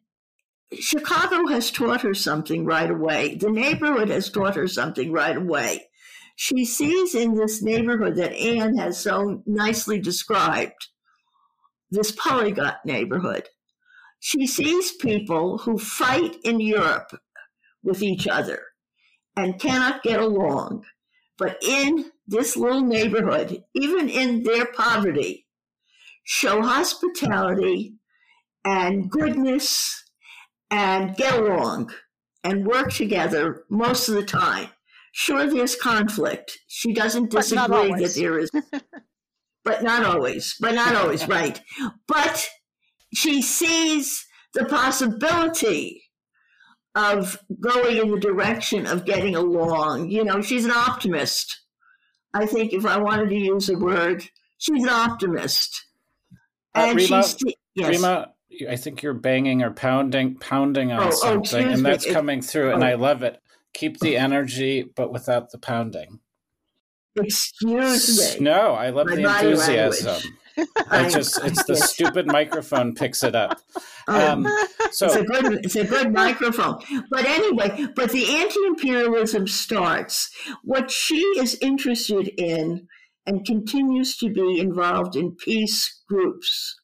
[0.73, 3.35] Chicago has taught her something right away.
[3.35, 5.89] The neighborhood has taught her something right away.
[6.35, 10.87] She sees in this neighborhood that Ann has so nicely described,
[11.89, 13.49] this polyglot neighborhood.
[14.19, 17.11] She sees people who fight in Europe
[17.81, 18.61] with each other
[19.35, 20.85] and cannot get along.
[21.37, 25.47] But in this little neighborhood, even in their poverty,
[26.23, 27.95] show hospitality
[28.65, 30.03] and goodness
[30.69, 31.91] and get along
[32.43, 34.69] and work together most of the time.
[35.11, 36.59] Sure, there's conflict.
[36.67, 38.51] She doesn't disagree that there is,
[39.63, 41.59] but not always, but not always, right.
[42.07, 42.47] But
[43.13, 46.03] she sees the possibility
[46.95, 50.09] of going in the direction of getting along.
[50.09, 51.61] You know, she's an optimist.
[52.33, 54.23] I think if I wanted to use a word,
[54.57, 55.85] she's an optimist.
[56.75, 57.89] Uh, and Rima, she's, yes.
[57.89, 58.33] Rima,
[58.69, 62.13] I think you're banging or pounding pounding on oh, oh something, oh, and that's me.
[62.13, 62.87] coming through, and oh.
[62.87, 63.41] I love it.
[63.73, 66.19] Keep the energy, but without the pounding.
[67.15, 68.43] Excuse me.
[68.43, 70.21] No, I love My the enthusiasm.
[70.89, 73.59] I just it's the stupid microphone picks it up.
[74.07, 74.47] Um,
[74.91, 76.79] so it's a good it's a good microphone.
[77.09, 80.31] But anyway, but the anti-imperialism starts.
[80.63, 82.87] What she is interested in
[83.25, 86.79] and continues to be involved in peace groups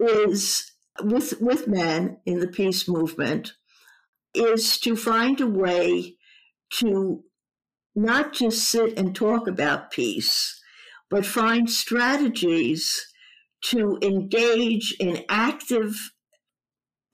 [0.00, 0.69] is
[1.04, 3.54] with with men in the peace movement
[4.34, 6.16] is to find a way
[6.70, 7.24] to
[7.94, 10.60] not just sit and talk about peace,
[11.10, 13.06] but find strategies
[13.62, 16.12] to engage in active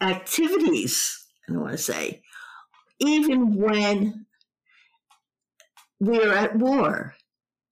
[0.00, 2.22] activities, I want to say,
[3.00, 4.26] even when
[5.98, 7.14] we're at war.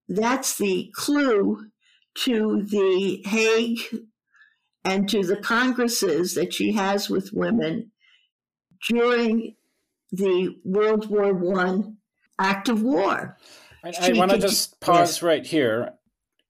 [0.09, 1.71] That's the clue
[2.19, 3.79] to the Hague
[4.85, 7.91] and to the congresses that she has with women
[8.89, 9.57] during
[10.13, 11.99] the World War One
[12.39, 13.37] act of war.
[13.83, 15.23] I, I want to just pause yes.
[15.23, 15.95] right here.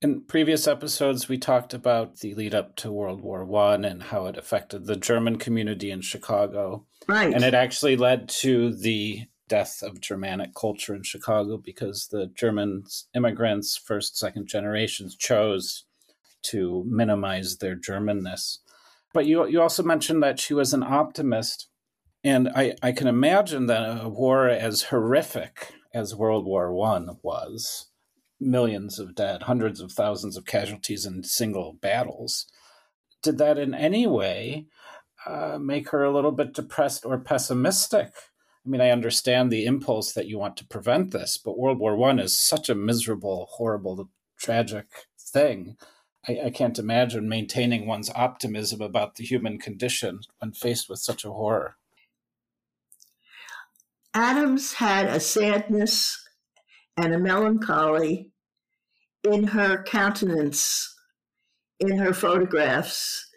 [0.03, 4.27] In previous episodes, we talked about the lead up to World War One and how
[4.27, 6.87] it affected the German community in Chicago.
[7.09, 7.33] Right.
[7.33, 12.85] And it actually led to the death of Germanic culture in Chicago because the German
[13.15, 15.85] immigrants, first, second generations, chose
[16.45, 18.59] to minimize their Germanness.
[19.13, 21.69] But you you also mentioned that she was an optimist,
[22.23, 27.91] and I, I can imagine that a war as horrific as World War One was,
[28.41, 32.47] millions of dead, hundreds of thousands of casualties in single battles,
[33.23, 34.67] did that in any way
[35.27, 38.13] uh, make her a little bit depressed or pessimistic?
[38.67, 41.97] I mean, I understand the impulse that you want to prevent this, but World War
[41.97, 44.87] One is such a miserable, horrible, tragic
[45.19, 45.77] thing.
[46.27, 51.25] I, I can't imagine maintaining one's optimism about the human condition when faced with such
[51.25, 51.77] a horror.
[54.15, 56.23] Addams had a sadness
[56.97, 58.31] and a melancholy
[59.25, 60.95] in her countenance,
[61.81, 63.29] in her photographs,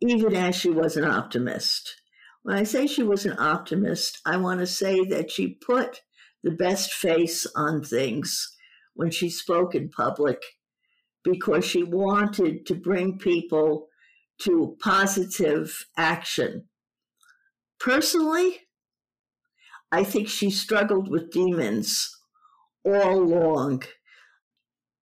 [0.00, 2.00] even as she was an optimist.
[2.42, 6.02] When I say she was an optimist, I want to say that she put
[6.42, 8.56] the best face on things
[8.94, 10.40] when she spoke in public
[11.30, 13.88] because she wanted to bring people
[14.40, 16.68] to positive action.
[17.78, 18.60] Personally,
[19.92, 22.16] I think she struggled with demons
[22.84, 23.84] all along.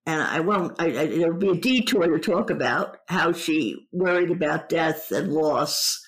[0.05, 4.31] And I won't, I, I, there'll be a detour to talk about how she worried
[4.31, 6.01] about death and loss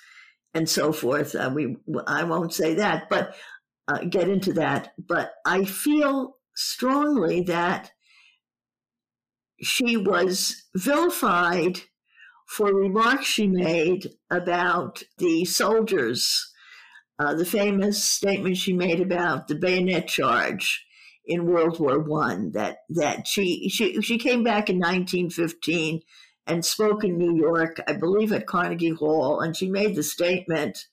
[0.53, 1.35] and so forth.
[1.35, 3.35] Uh, we, I won't say that, but
[3.87, 4.93] uh, get into that.
[4.97, 7.91] But I feel strongly that
[9.61, 11.81] she was vilified
[12.47, 16.51] for remarks she made about the soldiers.
[17.17, 20.85] Uh, the famous statement she made about the bayonet charge
[21.25, 22.51] in World War One.
[22.51, 26.01] That that she she she came back in 1915
[26.47, 30.87] and spoke in New York, I believe at Carnegie Hall, and she made the statement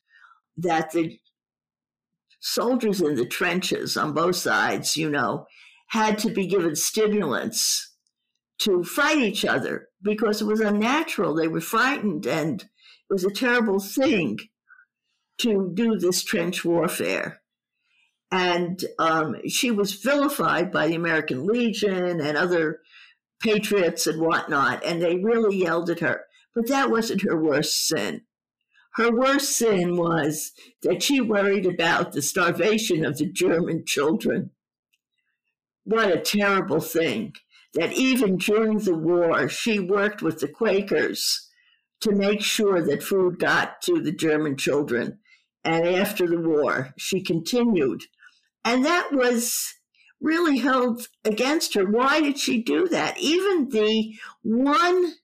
[0.57, 1.19] that the
[2.41, 5.47] soldiers in the trenches on both sides, you know,
[5.89, 7.96] had to be given stimulants
[8.59, 11.35] to fight each other because it was unnatural.
[11.35, 12.69] They were frightened, and it
[13.11, 14.39] was a terrible thing
[15.39, 17.43] to do this trench warfare.
[18.31, 22.81] And um, she was vilified by the American Legion and other
[23.41, 26.25] patriots and whatnot, and they really yelled at her.
[26.55, 28.23] But that wasn't her worst sin.
[28.95, 30.53] Her worst sin was
[30.83, 34.53] that she worried about the starvation of the German children.
[35.85, 37.35] What a terrible thing
[37.75, 41.49] that even during the war, she worked with the Quakers
[42.01, 45.19] to make sure that food got to the German children.
[45.65, 48.03] And after the war, she continued.
[48.65, 49.75] And that was
[50.21, 51.85] really held against her.
[51.85, 53.19] Why did she do that?
[53.19, 55.15] Even the one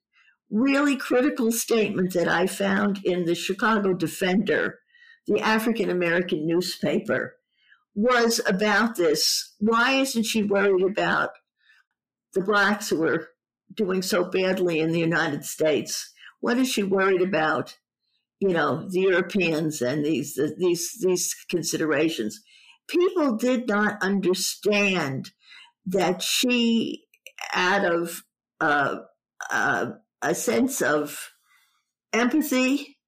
[0.50, 4.80] really critical statement that I found in the Chicago Defender,
[5.26, 7.36] the African American newspaper,
[7.94, 9.54] was about this.
[9.58, 11.30] Why isn't she worried about
[12.34, 13.28] the blacks who were
[13.74, 16.12] doing so badly in the United States?
[16.40, 17.78] What is she worried about?
[18.40, 22.42] You know, the Europeans and these these these considerations
[22.88, 25.30] people did not understand
[25.86, 27.04] that she,
[27.54, 28.22] out of
[28.60, 28.96] uh,
[29.50, 29.86] uh,
[30.20, 31.32] a sense of
[32.12, 32.98] empathy,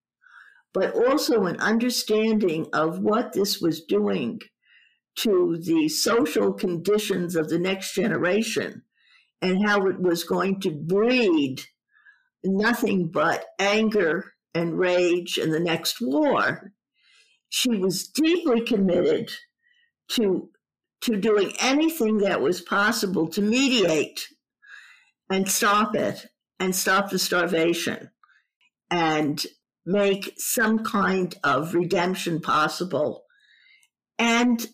[0.73, 4.41] but also an understanding of what this was doing
[5.17, 8.83] to the social conditions of the next generation
[9.43, 11.63] and how it was going to breed
[12.45, 16.73] nothing but anger and rage in the next war.
[17.49, 19.31] She was deeply committed
[20.13, 20.51] to
[21.03, 24.27] to doing anything that was possible to mediate
[25.31, 26.27] and stop it
[26.59, 28.11] and stop the starvation
[28.91, 29.45] and
[29.85, 33.25] make some kind of redemption possible.
[34.19, 34.67] And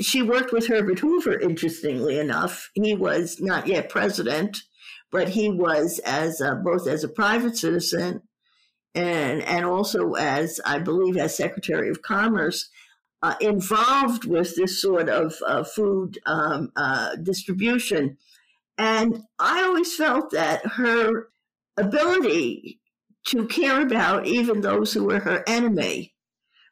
[0.00, 2.70] she worked with Herbert Hoover, interestingly enough.
[2.74, 4.62] He was not yet president,
[5.10, 8.22] but he was as a, both as a private citizen
[8.94, 12.70] and and also as I believe as Secretary of Commerce
[13.22, 18.16] uh, involved with this sort of uh, food um, uh, distribution.
[18.78, 21.28] And I always felt that her
[21.76, 22.80] ability
[23.28, 26.14] to care about even those who were her enemy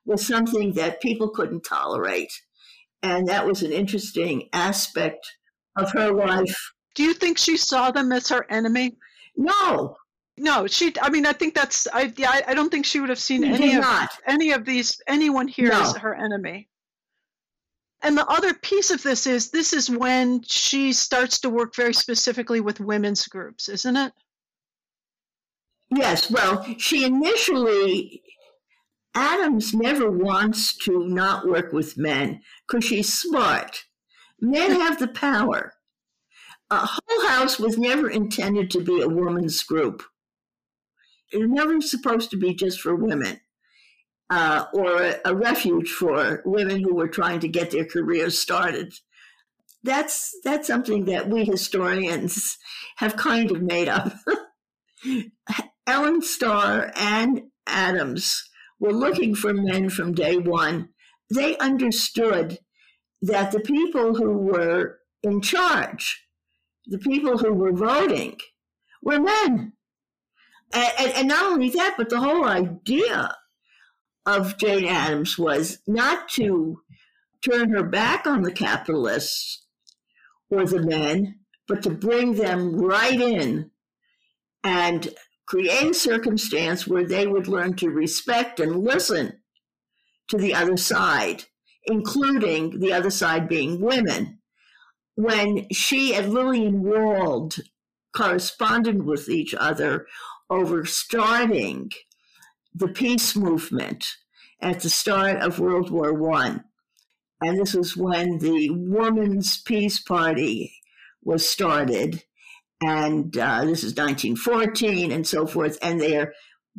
[0.05, 2.33] was something that people couldn't tolerate.
[3.05, 5.30] And that was an interesting aspect
[5.76, 6.72] of her life.
[6.94, 8.96] Do you think she saw them as her enemy?
[9.36, 9.96] No.
[10.38, 10.94] No, she.
[11.00, 11.86] I mean, I think that's.
[11.92, 12.12] I.
[12.16, 14.11] Yeah, I don't think she would have seen any of not.
[14.26, 15.82] any of these anyone here No.
[15.82, 16.68] as her enemy.
[18.02, 21.94] And the other piece of this is this is when she starts to work very
[21.94, 24.12] specifically with women's groups, isn't it?
[25.90, 28.22] Yes, well, she initially,
[29.15, 33.85] Addams never wants to not work with men because she's smart.
[34.41, 35.75] Men have the power.
[36.71, 40.03] A Hull House was never intended to be a woman's group.
[41.33, 43.41] It was never supposed to be just for women
[44.31, 48.95] uh, or a, a refuge for women who were trying to get their careers started.
[49.83, 52.57] That's that's something that we historians
[52.97, 54.12] have kind of made up.
[55.87, 58.49] Ellen Starr and Addams
[58.79, 60.91] were looking for men from day one.
[61.33, 62.59] They understood
[63.22, 66.27] that the people who were in charge,
[66.87, 68.37] the people who were voting,
[69.03, 69.72] were men.
[70.72, 73.37] And, and, and not only that, but the whole idea
[74.27, 76.81] of Jane Addams was not to
[77.43, 79.66] turn her back on the capitalists
[80.51, 83.70] or the men, but to bring them right in
[84.62, 85.09] and
[85.47, 89.40] create a circumstance where they would learn to respect and listen
[90.28, 91.45] to the other side,
[91.84, 94.38] including the other side being women.
[95.16, 97.57] When she and Lillian Wald
[98.14, 100.07] corresponded with each other
[100.49, 101.90] over starting
[102.74, 104.16] the peace movement
[104.61, 106.64] at the start of World War One,
[107.40, 110.74] and this was when the Women's Peace Party
[111.22, 112.24] was started,
[112.87, 116.35] and uh, this is 1914 and so forth, and they're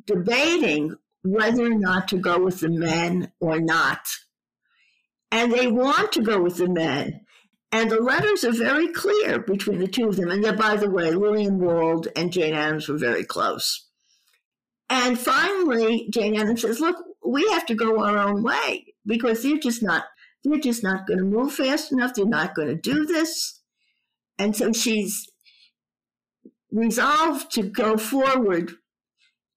[0.05, 4.07] debating whether or not to go with the men or not.
[5.31, 7.21] And they want to go with the men.
[7.71, 10.29] And the letters are very clear between the two of them.
[10.29, 13.87] And then, by the way, Lillian Wald and Jane Addams were very close.
[14.89, 16.95] And finally, Jane Addams says, "Look,
[17.25, 20.05] we have to go our own way because they're just not
[20.43, 22.13] they're just not going to move fast enough.
[22.13, 23.61] They're not going to do this."
[24.37, 25.27] And so she's
[26.75, 28.73] resolved to go forward,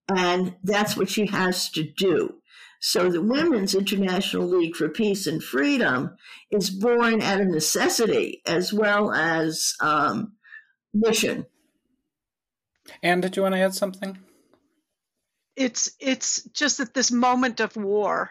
[0.09, 2.37] and that's what she has to do.
[2.81, 6.17] So the Women's International League for Peace and Freedom
[6.51, 10.35] is born out of necessity as well as um,
[10.95, 11.47] mission.
[13.03, 14.17] Ann, did you want to add something?
[15.57, 18.31] It's it's just at this moment of war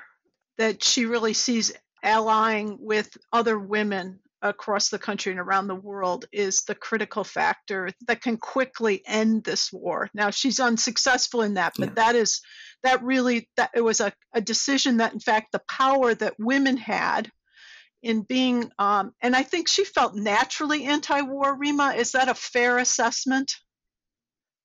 [0.57, 6.25] that she really sees allying with other women across the country and around the world
[6.31, 10.09] is the critical factor that can quickly end this war.
[10.13, 11.93] Now she's unsuccessful in that, but Yeah.
[11.95, 12.41] that is
[12.83, 16.77] that really that it was a, a decision that in fact the power that women
[16.77, 17.31] had
[18.03, 21.57] in being um, and I think she felt naturally anti-war.
[21.57, 23.55] Rima, is that a fair assessment?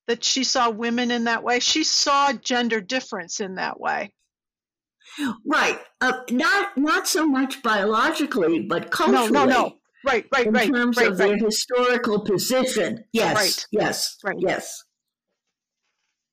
[0.08, 1.60] That she saw women in that way.
[1.60, 4.12] She saw gender difference in that way.
[5.46, 5.78] Right.
[6.00, 9.30] Uh, not not so much biologically, but culturally.
[9.30, 9.76] No, no, no.
[10.04, 11.42] Right, right, In right, terms right, of their right.
[11.42, 13.04] historical position.
[13.12, 13.36] Yes.
[13.36, 13.66] Right.
[13.70, 14.16] Yes.
[14.24, 14.36] Right.
[14.38, 14.84] Yes.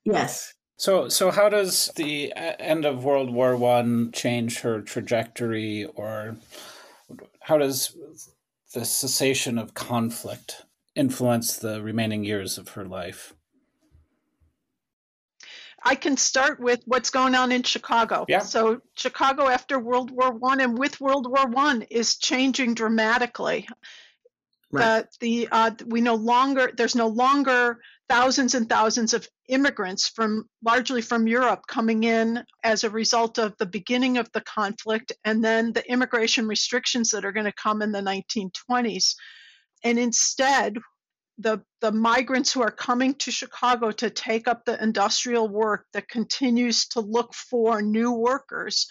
[0.06, 0.54] Yes.
[0.78, 6.38] So, so how does the uh, end of World War One change her trajectory, or
[7.42, 7.96] how does
[8.74, 10.64] the cessation of conflict
[10.96, 13.34] influence the remaining years of her life?
[15.84, 18.26] I can start with what's going on in Chicago.
[18.28, 18.40] Yeah.
[18.40, 23.68] So Chicago after World War One and with World War One is changing dramatically.
[24.72, 24.86] Right.
[24.86, 30.48] Uh, the uh, we no longer there's no longer thousands and thousands of immigrants from
[30.64, 35.44] largely from Europe coming in as a result of the beginning of the conflict and
[35.44, 39.16] then the immigration restrictions that are going to come in the 1920s.
[39.84, 40.78] And instead,
[41.40, 46.10] the the migrants who are coming to Chicago to take up the industrial work that
[46.10, 48.88] continues to look for new workers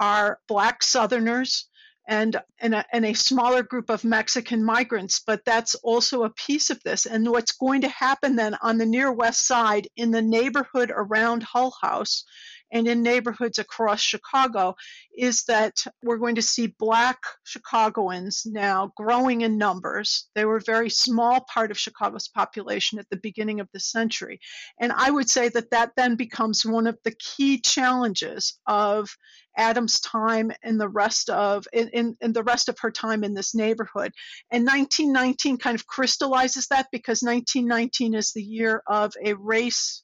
[0.00, 1.68] are black southerners
[2.08, 5.20] and and a, and a smaller group of Mexican migrants.
[5.24, 7.04] But that's also a piece of this.
[7.06, 11.42] And what's going to happen then on the near west side in the neighborhood around
[11.42, 12.24] Hull House
[12.72, 14.74] and in neighborhoods across Chicago
[15.16, 20.28] is that we're going to see black Chicagoans now growing in numbers.
[20.34, 24.40] They were a very small part of Chicago's population at the beginning of the century.
[24.80, 29.10] And I would say that that then becomes one of the key challenges of
[29.56, 33.34] Addams' time and the rest of in, in, in the rest of her time in
[33.34, 34.12] this neighborhood.
[34.50, 40.02] And 1919 kind of crystallizes that because 1919 is the year of a race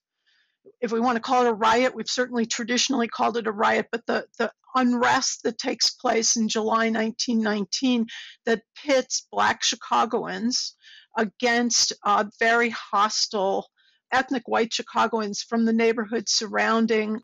[0.81, 3.87] if we want to call it a riot, we've certainly traditionally called it a riot,
[3.91, 8.07] but the, the unrest that takes place in July 1919
[8.45, 10.75] that pits Black Chicagoans
[11.17, 13.69] against uh, very hostile
[14.13, 17.21] ethnic white Chicagoans from the neighborhoods surrounding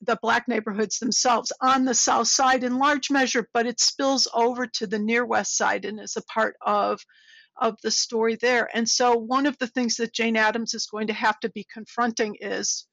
[0.00, 4.66] the black neighborhoods themselves on the south side in large measure, but it spills over
[4.66, 7.00] to the near west side and is a part of
[7.60, 8.68] of the story there.
[8.74, 11.66] And so one of the things that Jane Addams is going to have to be
[11.72, 12.86] confronting is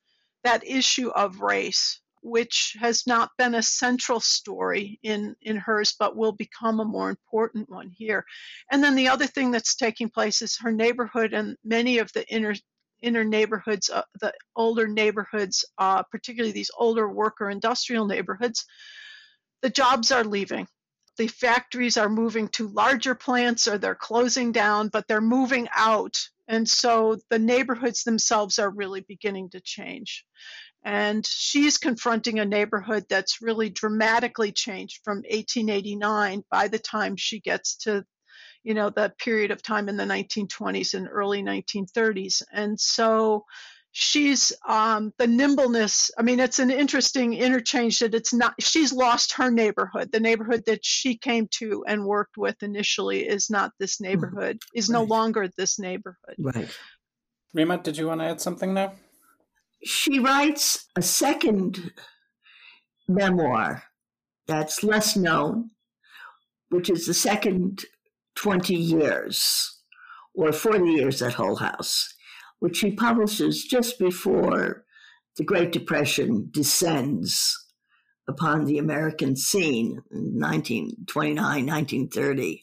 [0.43, 6.15] that issue of race, which has not been a central story in, in hers, but
[6.15, 8.25] will become a more important one here.
[8.71, 12.27] And then the other thing that's taking place is her neighborhood and many of the
[12.27, 12.55] inner
[13.01, 18.65] inner neighborhoods, uh, the older neighborhoods, uh, particularly these older worker industrial neighborhoods,
[19.61, 20.67] the jobs are leaving.
[21.17, 26.17] The factories are moving to larger plants or they're closing down, but they're moving out.
[26.49, 30.25] And so the neighborhoods themselves are really beginning to change.
[30.83, 37.39] And she's confronting a neighborhood that's really dramatically changed from 1889 by the time she
[37.39, 38.03] gets to
[38.63, 42.41] you know, the period of time in the 1920s and early 1930s.
[42.51, 43.45] And so
[43.91, 46.11] she's um, the nimbleness.
[46.17, 50.11] I mean, it's an interesting interchange that it's not, she's lost her neighborhood.
[50.11, 54.05] The neighborhood that she came to and worked with initially is not this mm-hmm.
[54.05, 54.79] neighborhood, mm-hmm.
[54.79, 54.93] is right.
[54.93, 56.35] no longer this neighborhood.
[56.37, 56.69] Right.
[57.53, 58.93] Rima, did you want to add something now?
[59.83, 61.91] She writes a second
[63.07, 63.83] memoir
[64.47, 65.71] that's less known,
[66.69, 67.85] which is the second
[68.35, 69.79] 20 years
[70.35, 72.13] or 40 years at Hull House,
[72.59, 74.85] which he publishes just before
[75.37, 77.57] the Great Depression descends
[78.27, 82.61] upon the American scene in 1929, 1930.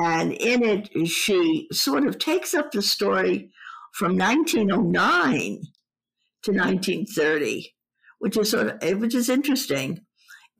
[0.00, 3.50] And in it, she sort of takes up the story
[3.92, 5.62] from 1909
[6.42, 7.74] to 1930,
[8.18, 10.00] which is sort of, eh, which is interesting.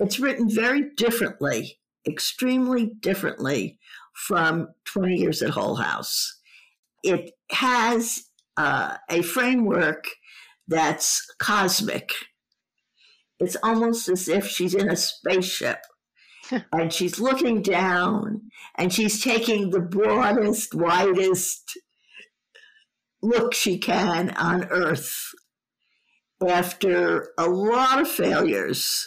[0.01, 3.79] It's written very differently, extremely differently
[4.15, 6.41] from 20 years at Hull House.
[7.05, 8.28] It has
[8.59, 10.05] uh, a framework
[10.67, 12.11] that's cosmic.
[13.39, 15.79] It's almost as if she's in a spaceship
[16.73, 21.79] and she's looking down and she's taking the broadest, widest
[23.23, 25.15] look she can on Earth
[26.47, 29.07] after a lot of failures.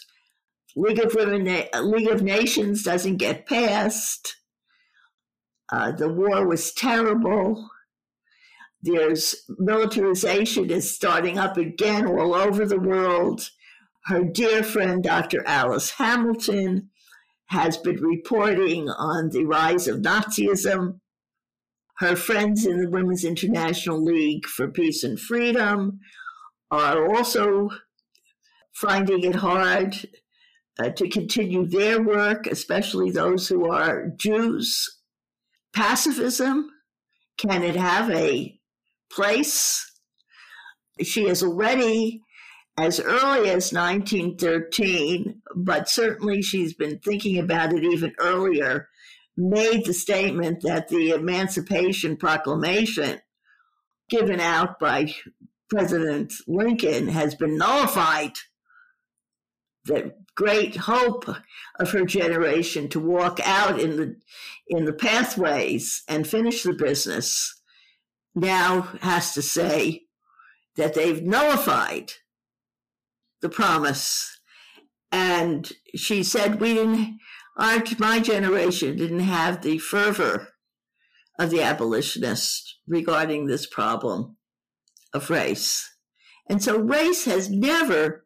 [0.77, 4.37] League of Women, League of Nations doesn't get passed.
[5.69, 7.69] Uh, the war was terrible.
[8.83, 13.49] There's militarization is starting up again all over the world.
[14.05, 15.43] Her dear friend, Dr.
[15.45, 16.89] Alice Hamilton,
[17.47, 20.99] has been reporting on the rise of Nazism.
[21.97, 25.99] Her friends in the Women's International League for Peace and Freedom
[26.71, 27.69] are also
[28.73, 30.09] finding it hard
[30.79, 35.01] uh, to continue their work, especially those who are Jews
[35.73, 36.69] pacifism?
[37.37, 38.57] Can it have a
[39.15, 39.91] place?
[41.01, 42.21] She has already,
[42.77, 48.87] as early as 1913, but certainly she's been thinking about it even earlier,
[49.37, 53.21] made the statement that the Emancipation Proclamation
[54.09, 55.13] given out by
[55.69, 58.33] President Lincoln has been nullified.
[59.85, 61.25] The great hope
[61.79, 64.15] of her generation to walk out in the
[64.67, 67.60] in the pathways and finish the business
[68.35, 70.03] now has to say
[70.75, 72.13] that they've nullified
[73.41, 74.39] the promise.
[75.11, 77.19] And she said we didn't
[77.57, 80.53] our my generation didn't have the fervor
[81.37, 84.37] of the abolitionists regarding this problem
[85.13, 85.87] of race.
[86.49, 88.25] And so race has never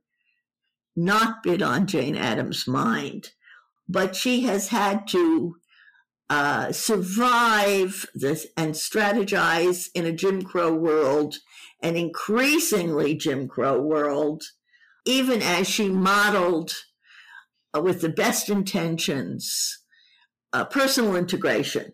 [0.96, 3.32] not been on Jane Addams' mind,
[3.88, 5.56] but she has had to
[6.30, 11.36] uh, survive this and strategize in a Jim Crow world,
[11.82, 14.44] an increasingly Jim Crow world,
[15.06, 16.74] even as she modeled
[17.76, 19.80] uh, with the best intentions
[20.56, 21.92] uh, personal integration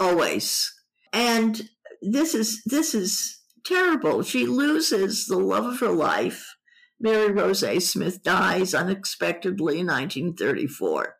[0.00, 0.72] always.
[1.12, 1.68] And
[2.02, 4.22] this is this is terrible.
[4.22, 6.56] She loses the love of her life.
[7.00, 11.16] Mary Rozet Smith dies unexpectedly in 1934.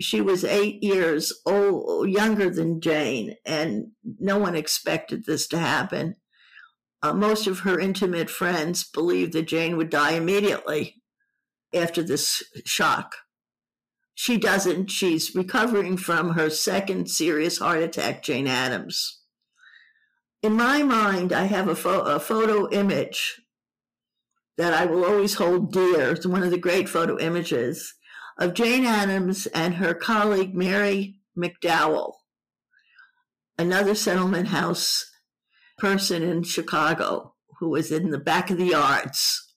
[0.00, 6.16] She was eight years old, younger than Jane, and no one expected this to happen.
[7.02, 11.02] Uh, most of her intimate friends believed that Jane would die immediately
[11.74, 13.16] after this shock.
[14.14, 14.90] She doesn't.
[14.90, 19.20] She's recovering from her second serious heart attack, Jane Addams.
[20.42, 23.40] in my mind, I have a, fo- a photo image
[24.56, 26.12] that I will always hold dear.
[26.12, 27.94] It's one of the great photo images
[28.38, 32.14] of Jane Addams and her colleague Mary McDowell,
[33.58, 35.10] another settlement house
[35.76, 39.54] person in Chicago who was in the back of the yards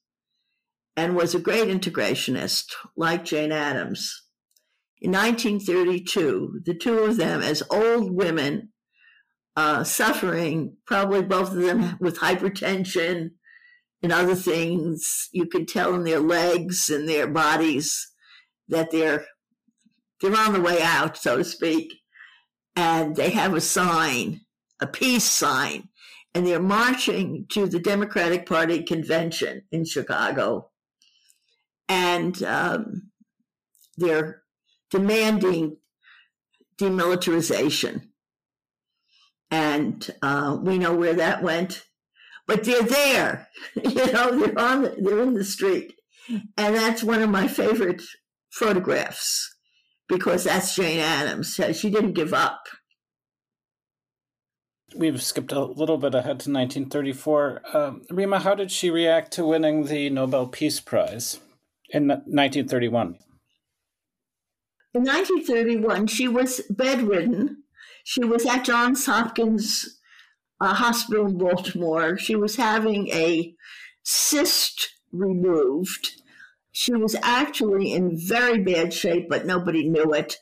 [0.97, 4.23] and was a great integrationist like Jane Addams.
[4.99, 8.69] In 1932, the two of them, as old women,
[9.55, 13.31] uh, suffering, probably both of them with hypertension
[14.03, 18.10] and other things, you could tell in their legs and their bodies
[18.71, 19.25] that they're
[20.21, 21.93] they're on the way out, so to speak.
[22.75, 24.41] And they have a sign,
[24.79, 25.89] a peace sign,
[26.33, 30.69] and they're marching to the Democratic Party convention in Chicago.
[31.89, 33.11] And um,
[33.97, 34.43] they're
[34.89, 35.77] demanding
[36.79, 38.07] demilitarization.
[39.49, 41.83] And uh, we know where that went.
[42.47, 45.93] But they're there, you know, they're on, the, they're in the street.
[46.57, 48.01] And that's one of my favorite
[48.51, 49.55] photographs
[50.07, 51.59] because that's Jane Addams.
[51.73, 52.67] She didn't give up.
[54.95, 57.61] We've skipped a little bit ahead to 1934.
[57.73, 61.39] Um, Rima, how did she react to winning the Nobel Peace Prize
[61.89, 63.17] in 1931?
[64.93, 67.63] In 1931, she was bedridden.
[68.03, 69.99] She was at Johns Hopkins
[70.59, 72.17] uh, Hospital in Baltimore.
[72.17, 73.53] She was having a
[74.03, 76.20] cyst removed
[76.71, 80.37] she was actually in very bad shape, but nobody knew it.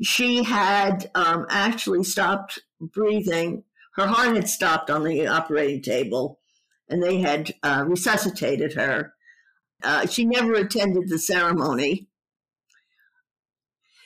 [0.00, 3.64] She had um, actually stopped breathing.
[3.96, 6.40] Her heart had stopped on the operating table,
[6.88, 9.14] and they had uh, resuscitated her.
[9.82, 12.08] Uh, she never attended the ceremony.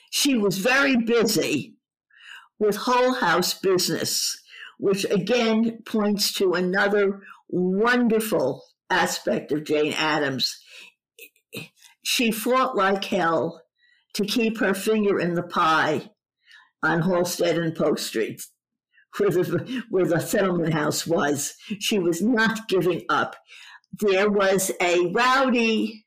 [0.09, 1.75] She was very busy
[2.57, 4.41] with Hull House business,
[4.79, 10.59] which again points to another wonderful aspect of Jane Addams
[12.07, 13.61] she fought like hell
[14.13, 16.09] to keep her finger in the pie
[16.81, 18.41] on Halsted and Polk Street,
[19.17, 21.53] where the, where the settlement house was.
[21.81, 23.35] She was not giving up.
[23.99, 26.05] There was a rowdy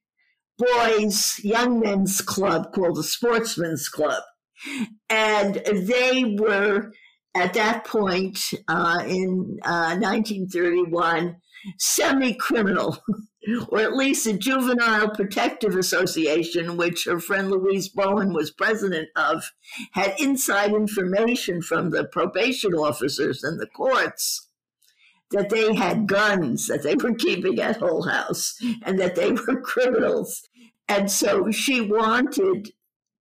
[0.56, 4.22] boys, young men's club called the Sportsmen's Club.
[5.10, 6.92] And they were,
[7.34, 8.38] at that point
[8.68, 11.36] uh, in uh, 1931,
[11.78, 13.02] semi criminal.
[13.68, 19.50] or at least the Juvenile Protective Association, which her friend Louise Bowen was president of,
[19.92, 24.48] had inside information from the probation officers and the courts
[25.30, 29.60] that they had guns that they were keeping at Hull House and that they were
[29.62, 30.48] criminals.
[30.88, 32.70] And so she wanted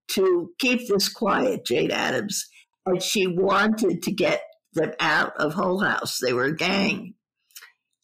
[0.08, 2.48] to keep this quiet, Jane Addams,
[2.84, 6.18] and she wanted to get them out of Hull House.
[6.18, 7.14] They were a gang.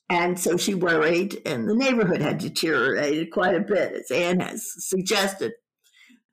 [0.09, 4.65] And so she worried, and the neighborhood had deteriorated quite a bit, as Ann has
[4.79, 5.53] suggested.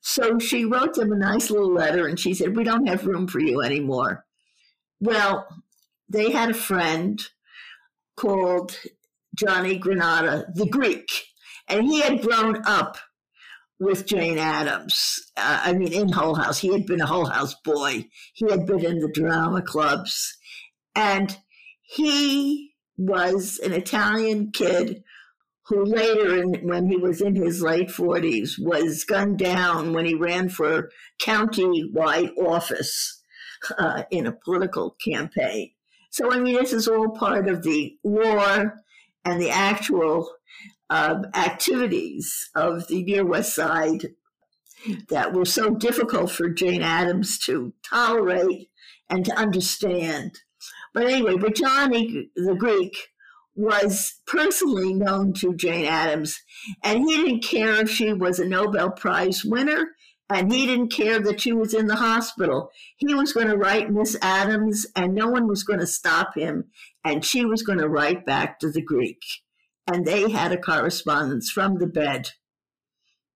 [0.02, 3.28] So she wrote them a nice little letter, and she said, We don't have room
[3.28, 4.26] for you anymore.
[5.00, 5.48] Well,
[6.08, 7.20] they had a friend
[8.16, 8.78] called
[9.36, 11.08] Johnny Granada, the Greek,
[11.68, 12.98] and he had grown up
[13.80, 15.32] with Jane Addams.
[15.36, 16.60] Uh, I mean, in Hull House.
[16.60, 20.38] He had been a Hull House boy, he had been in the drama clubs,
[20.96, 21.36] and
[21.82, 25.04] he was an Italian kid
[25.68, 30.14] who later, in, when he was in his late 40s, was gunned down when he
[30.14, 30.90] ran for
[31.20, 33.22] county-wide office
[33.78, 35.72] uh, in a political campaign.
[36.10, 38.76] So, I mean, this is all part of the war
[39.26, 40.30] and the actual
[40.90, 44.08] uh, activities of the Near West Side
[45.10, 48.70] that were so difficult for Jane Addams to tolerate
[49.10, 50.40] and to understand.
[50.94, 52.96] But anyway, but Johnny the Greek
[53.56, 56.42] was personally known to Jane Addams,
[56.84, 59.92] and he didn't care if she was a Nobel Prize winner,
[60.30, 62.72] and he didn't care that she was in the hospital.
[62.98, 66.72] He was going to write Miss Addams, and no one was going to stop him,
[67.04, 69.22] and she was going to write back to the Greek.
[69.86, 72.30] And they had a correspondence from the bed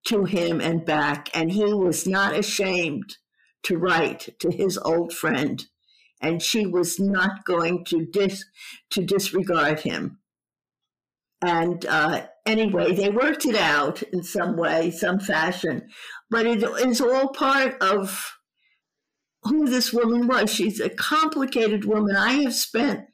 [0.08, 3.18] to him and back, and he was not ashamed
[3.64, 5.66] to write to his old friend
[6.22, 8.46] and she was not going to dis
[8.92, 10.20] to disregard him.
[11.42, 15.90] And uh, anyway, they worked it out in some way, some fashion,
[16.30, 18.34] but it is all part of
[19.44, 20.52] who this woman was.
[20.52, 22.16] She's a complicated woman.
[22.16, 23.06] I have spent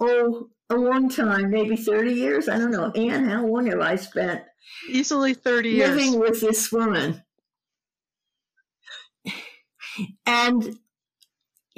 [0.00, 2.48] oh a long time, maybe thirty years.
[2.48, 3.28] I don't know, Ann.
[3.28, 4.42] How long have I spent?
[4.88, 7.22] Easily thirty years living with this woman.
[10.26, 10.78] And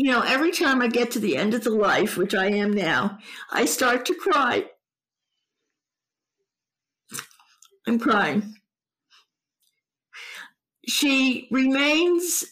[0.01, 2.73] you know, every time I get to the end of the life, which I am
[2.73, 3.19] now,
[3.53, 4.65] I start to cry.
[7.87, 8.55] I'm crying.
[10.89, 12.47] She remains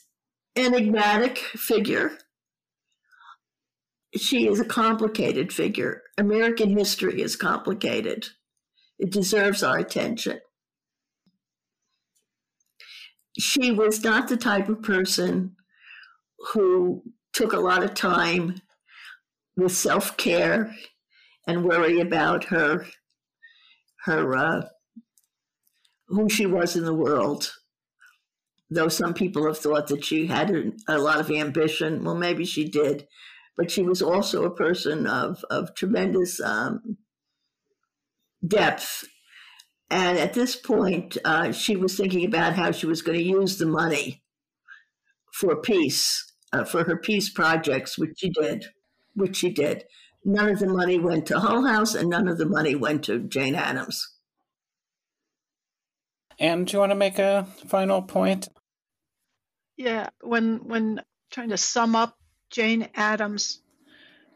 [0.57, 2.19] enigmatic figure.
[4.15, 6.03] She is a complicated figure.
[6.19, 8.27] American history is complicated.
[8.99, 10.41] It deserves our attention.
[13.39, 15.57] She was not the type of person
[16.53, 17.03] who
[17.33, 18.61] took a lot of time
[19.57, 20.75] with self care
[21.47, 22.87] and worry about her
[24.05, 24.63] her uh,
[26.07, 27.53] who she was in the world.
[28.71, 32.69] Though some people have thought that she had a lot of ambition, well, maybe she
[32.69, 33.07] did,
[33.57, 36.99] but she was also a person of of tremendous um,
[38.47, 39.05] depth.
[39.91, 43.57] And at this point, uh, she was thinking about how she was going to use
[43.57, 44.23] the money
[45.33, 48.67] for peace uh, for her peace projects, which she did,
[49.15, 49.85] which she did.
[50.25, 53.21] None of the money went to Hull House, and none of the money went to
[53.21, 54.15] Jane Addams.
[56.39, 58.49] And do you want to make a final point?
[59.77, 62.17] Yeah, when when trying to sum up
[62.51, 63.61] Jane Addams,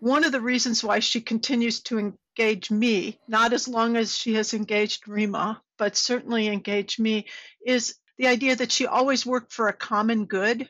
[0.01, 4.35] one of the reasons why she continues to engage me, not as long as she
[4.35, 7.27] has engaged Rima, but certainly engaged me,
[7.65, 10.69] is the idea that she always worked for a common good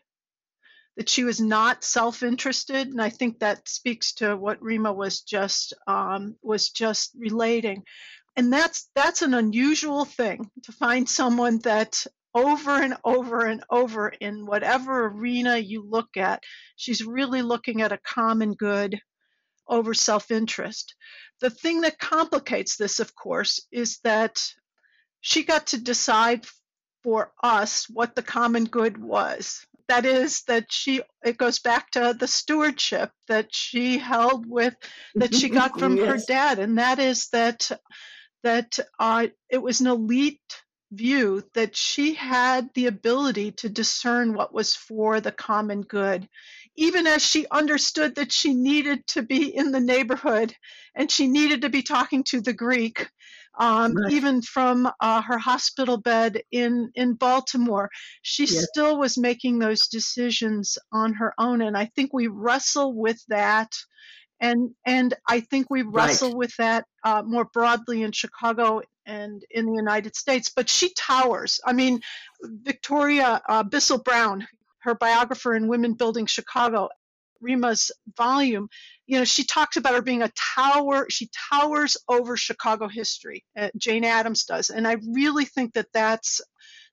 [0.97, 5.73] that she was not self-interested, and I think that speaks to what Rima was just
[5.87, 7.85] um, was just relating.
[8.37, 14.09] And that's that's an unusual thing to find someone that over and over and over
[14.09, 16.43] in whatever arena you look at,
[16.77, 18.99] she's really looking at a common good
[19.69, 20.95] over self-interest.
[21.41, 24.43] The thing that complicates this, of course, is that
[25.21, 26.47] she got to decide
[27.03, 32.17] for us what the common good was that is that she it goes back to
[32.19, 34.75] the stewardship that she held with
[35.15, 36.07] that she got from yes.
[36.07, 37.71] her dad and that is that
[38.43, 40.41] that uh, it was an elite
[40.93, 46.27] view that she had the ability to discern what was for the common good
[46.75, 50.55] even as she understood that she needed to be in the neighborhood
[50.95, 53.11] and she needed to be talking to the greek
[53.59, 54.13] um, right.
[54.13, 57.91] even from uh, her hospital bed in in Baltimore.
[58.23, 58.67] She yes.
[58.69, 63.73] still was making those decisions on her own, and I think we wrestle with that.
[64.41, 66.37] And, and I think we wrestle right.
[66.37, 70.51] with that uh, more broadly in Chicago and in the United States.
[70.55, 71.61] But she towers.
[71.65, 72.01] I mean,
[72.43, 74.49] Victoria uh, Bissell Brown,
[74.81, 76.89] her biographer in Women Building Chicago,
[77.41, 78.69] Rima's volume,
[79.07, 81.07] you know, she talks about her being a tower.
[81.11, 83.45] She towers over Chicago history.
[83.57, 86.41] Uh, Jane Addams does, and I really think that that's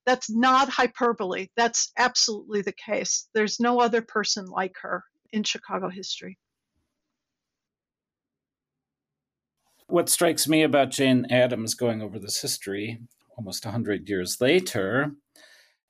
[0.05, 1.47] that's not hyperbole.
[1.55, 3.27] That's absolutely the case.
[3.33, 6.37] There's no other person like her in Chicago history.
[9.87, 12.99] What strikes me about Jane Addams going over this history
[13.37, 15.11] almost 100 years later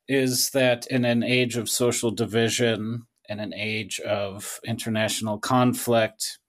[0.08, 6.40] is that in an age of social division in an age of international conflict,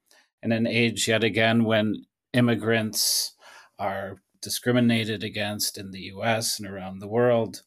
[0.43, 3.35] in an age yet again when immigrants
[3.79, 7.63] are discriminated against in the US and around the world,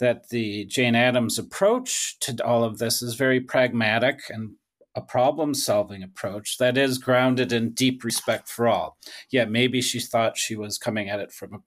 [0.00, 4.56] that the Jane Addams approach to all of this is very pragmatic and
[4.96, 8.96] a problem solving approach that is grounded in deep respect for all.
[9.30, 11.58] Yeah, maybe she thought she was coming at it from a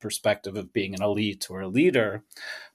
[0.00, 2.24] perspective of being an elite or a leader,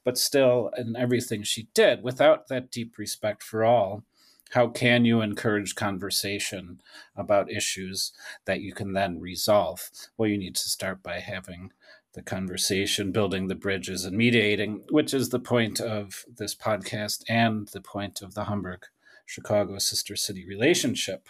[0.03, 4.03] but still, in everything she did, without that deep respect for all,
[4.51, 6.81] how can you encourage conversation
[7.15, 8.13] about issues
[8.45, 9.89] that you can then resolve?
[10.17, 11.71] Well, you need to start by having
[12.13, 17.67] the conversation, building the bridges, and mediating, which is the point of this podcast and
[17.69, 18.85] the point of the Hamburg
[19.25, 21.27] Chicago sister city relationship.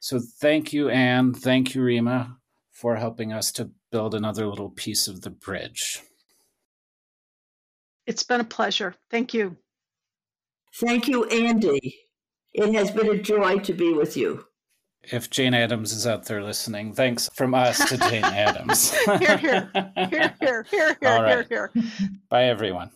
[0.00, 1.32] So, thank you, Ann.
[1.32, 2.38] Thank you, Rima,
[2.76, 6.00] for helping us to build another little piece of the bridge.
[8.06, 8.94] It's been a pleasure.
[9.10, 9.56] Thank you.
[10.74, 11.96] Thank you, Andy.
[12.52, 14.44] It has been a joy to be with you.
[15.02, 18.92] If Jane Addams is out there listening, thanks from us to Jane Addams.
[18.92, 21.72] here, here, here, here, here, here, here, here.
[22.28, 22.90] Bye, everyone.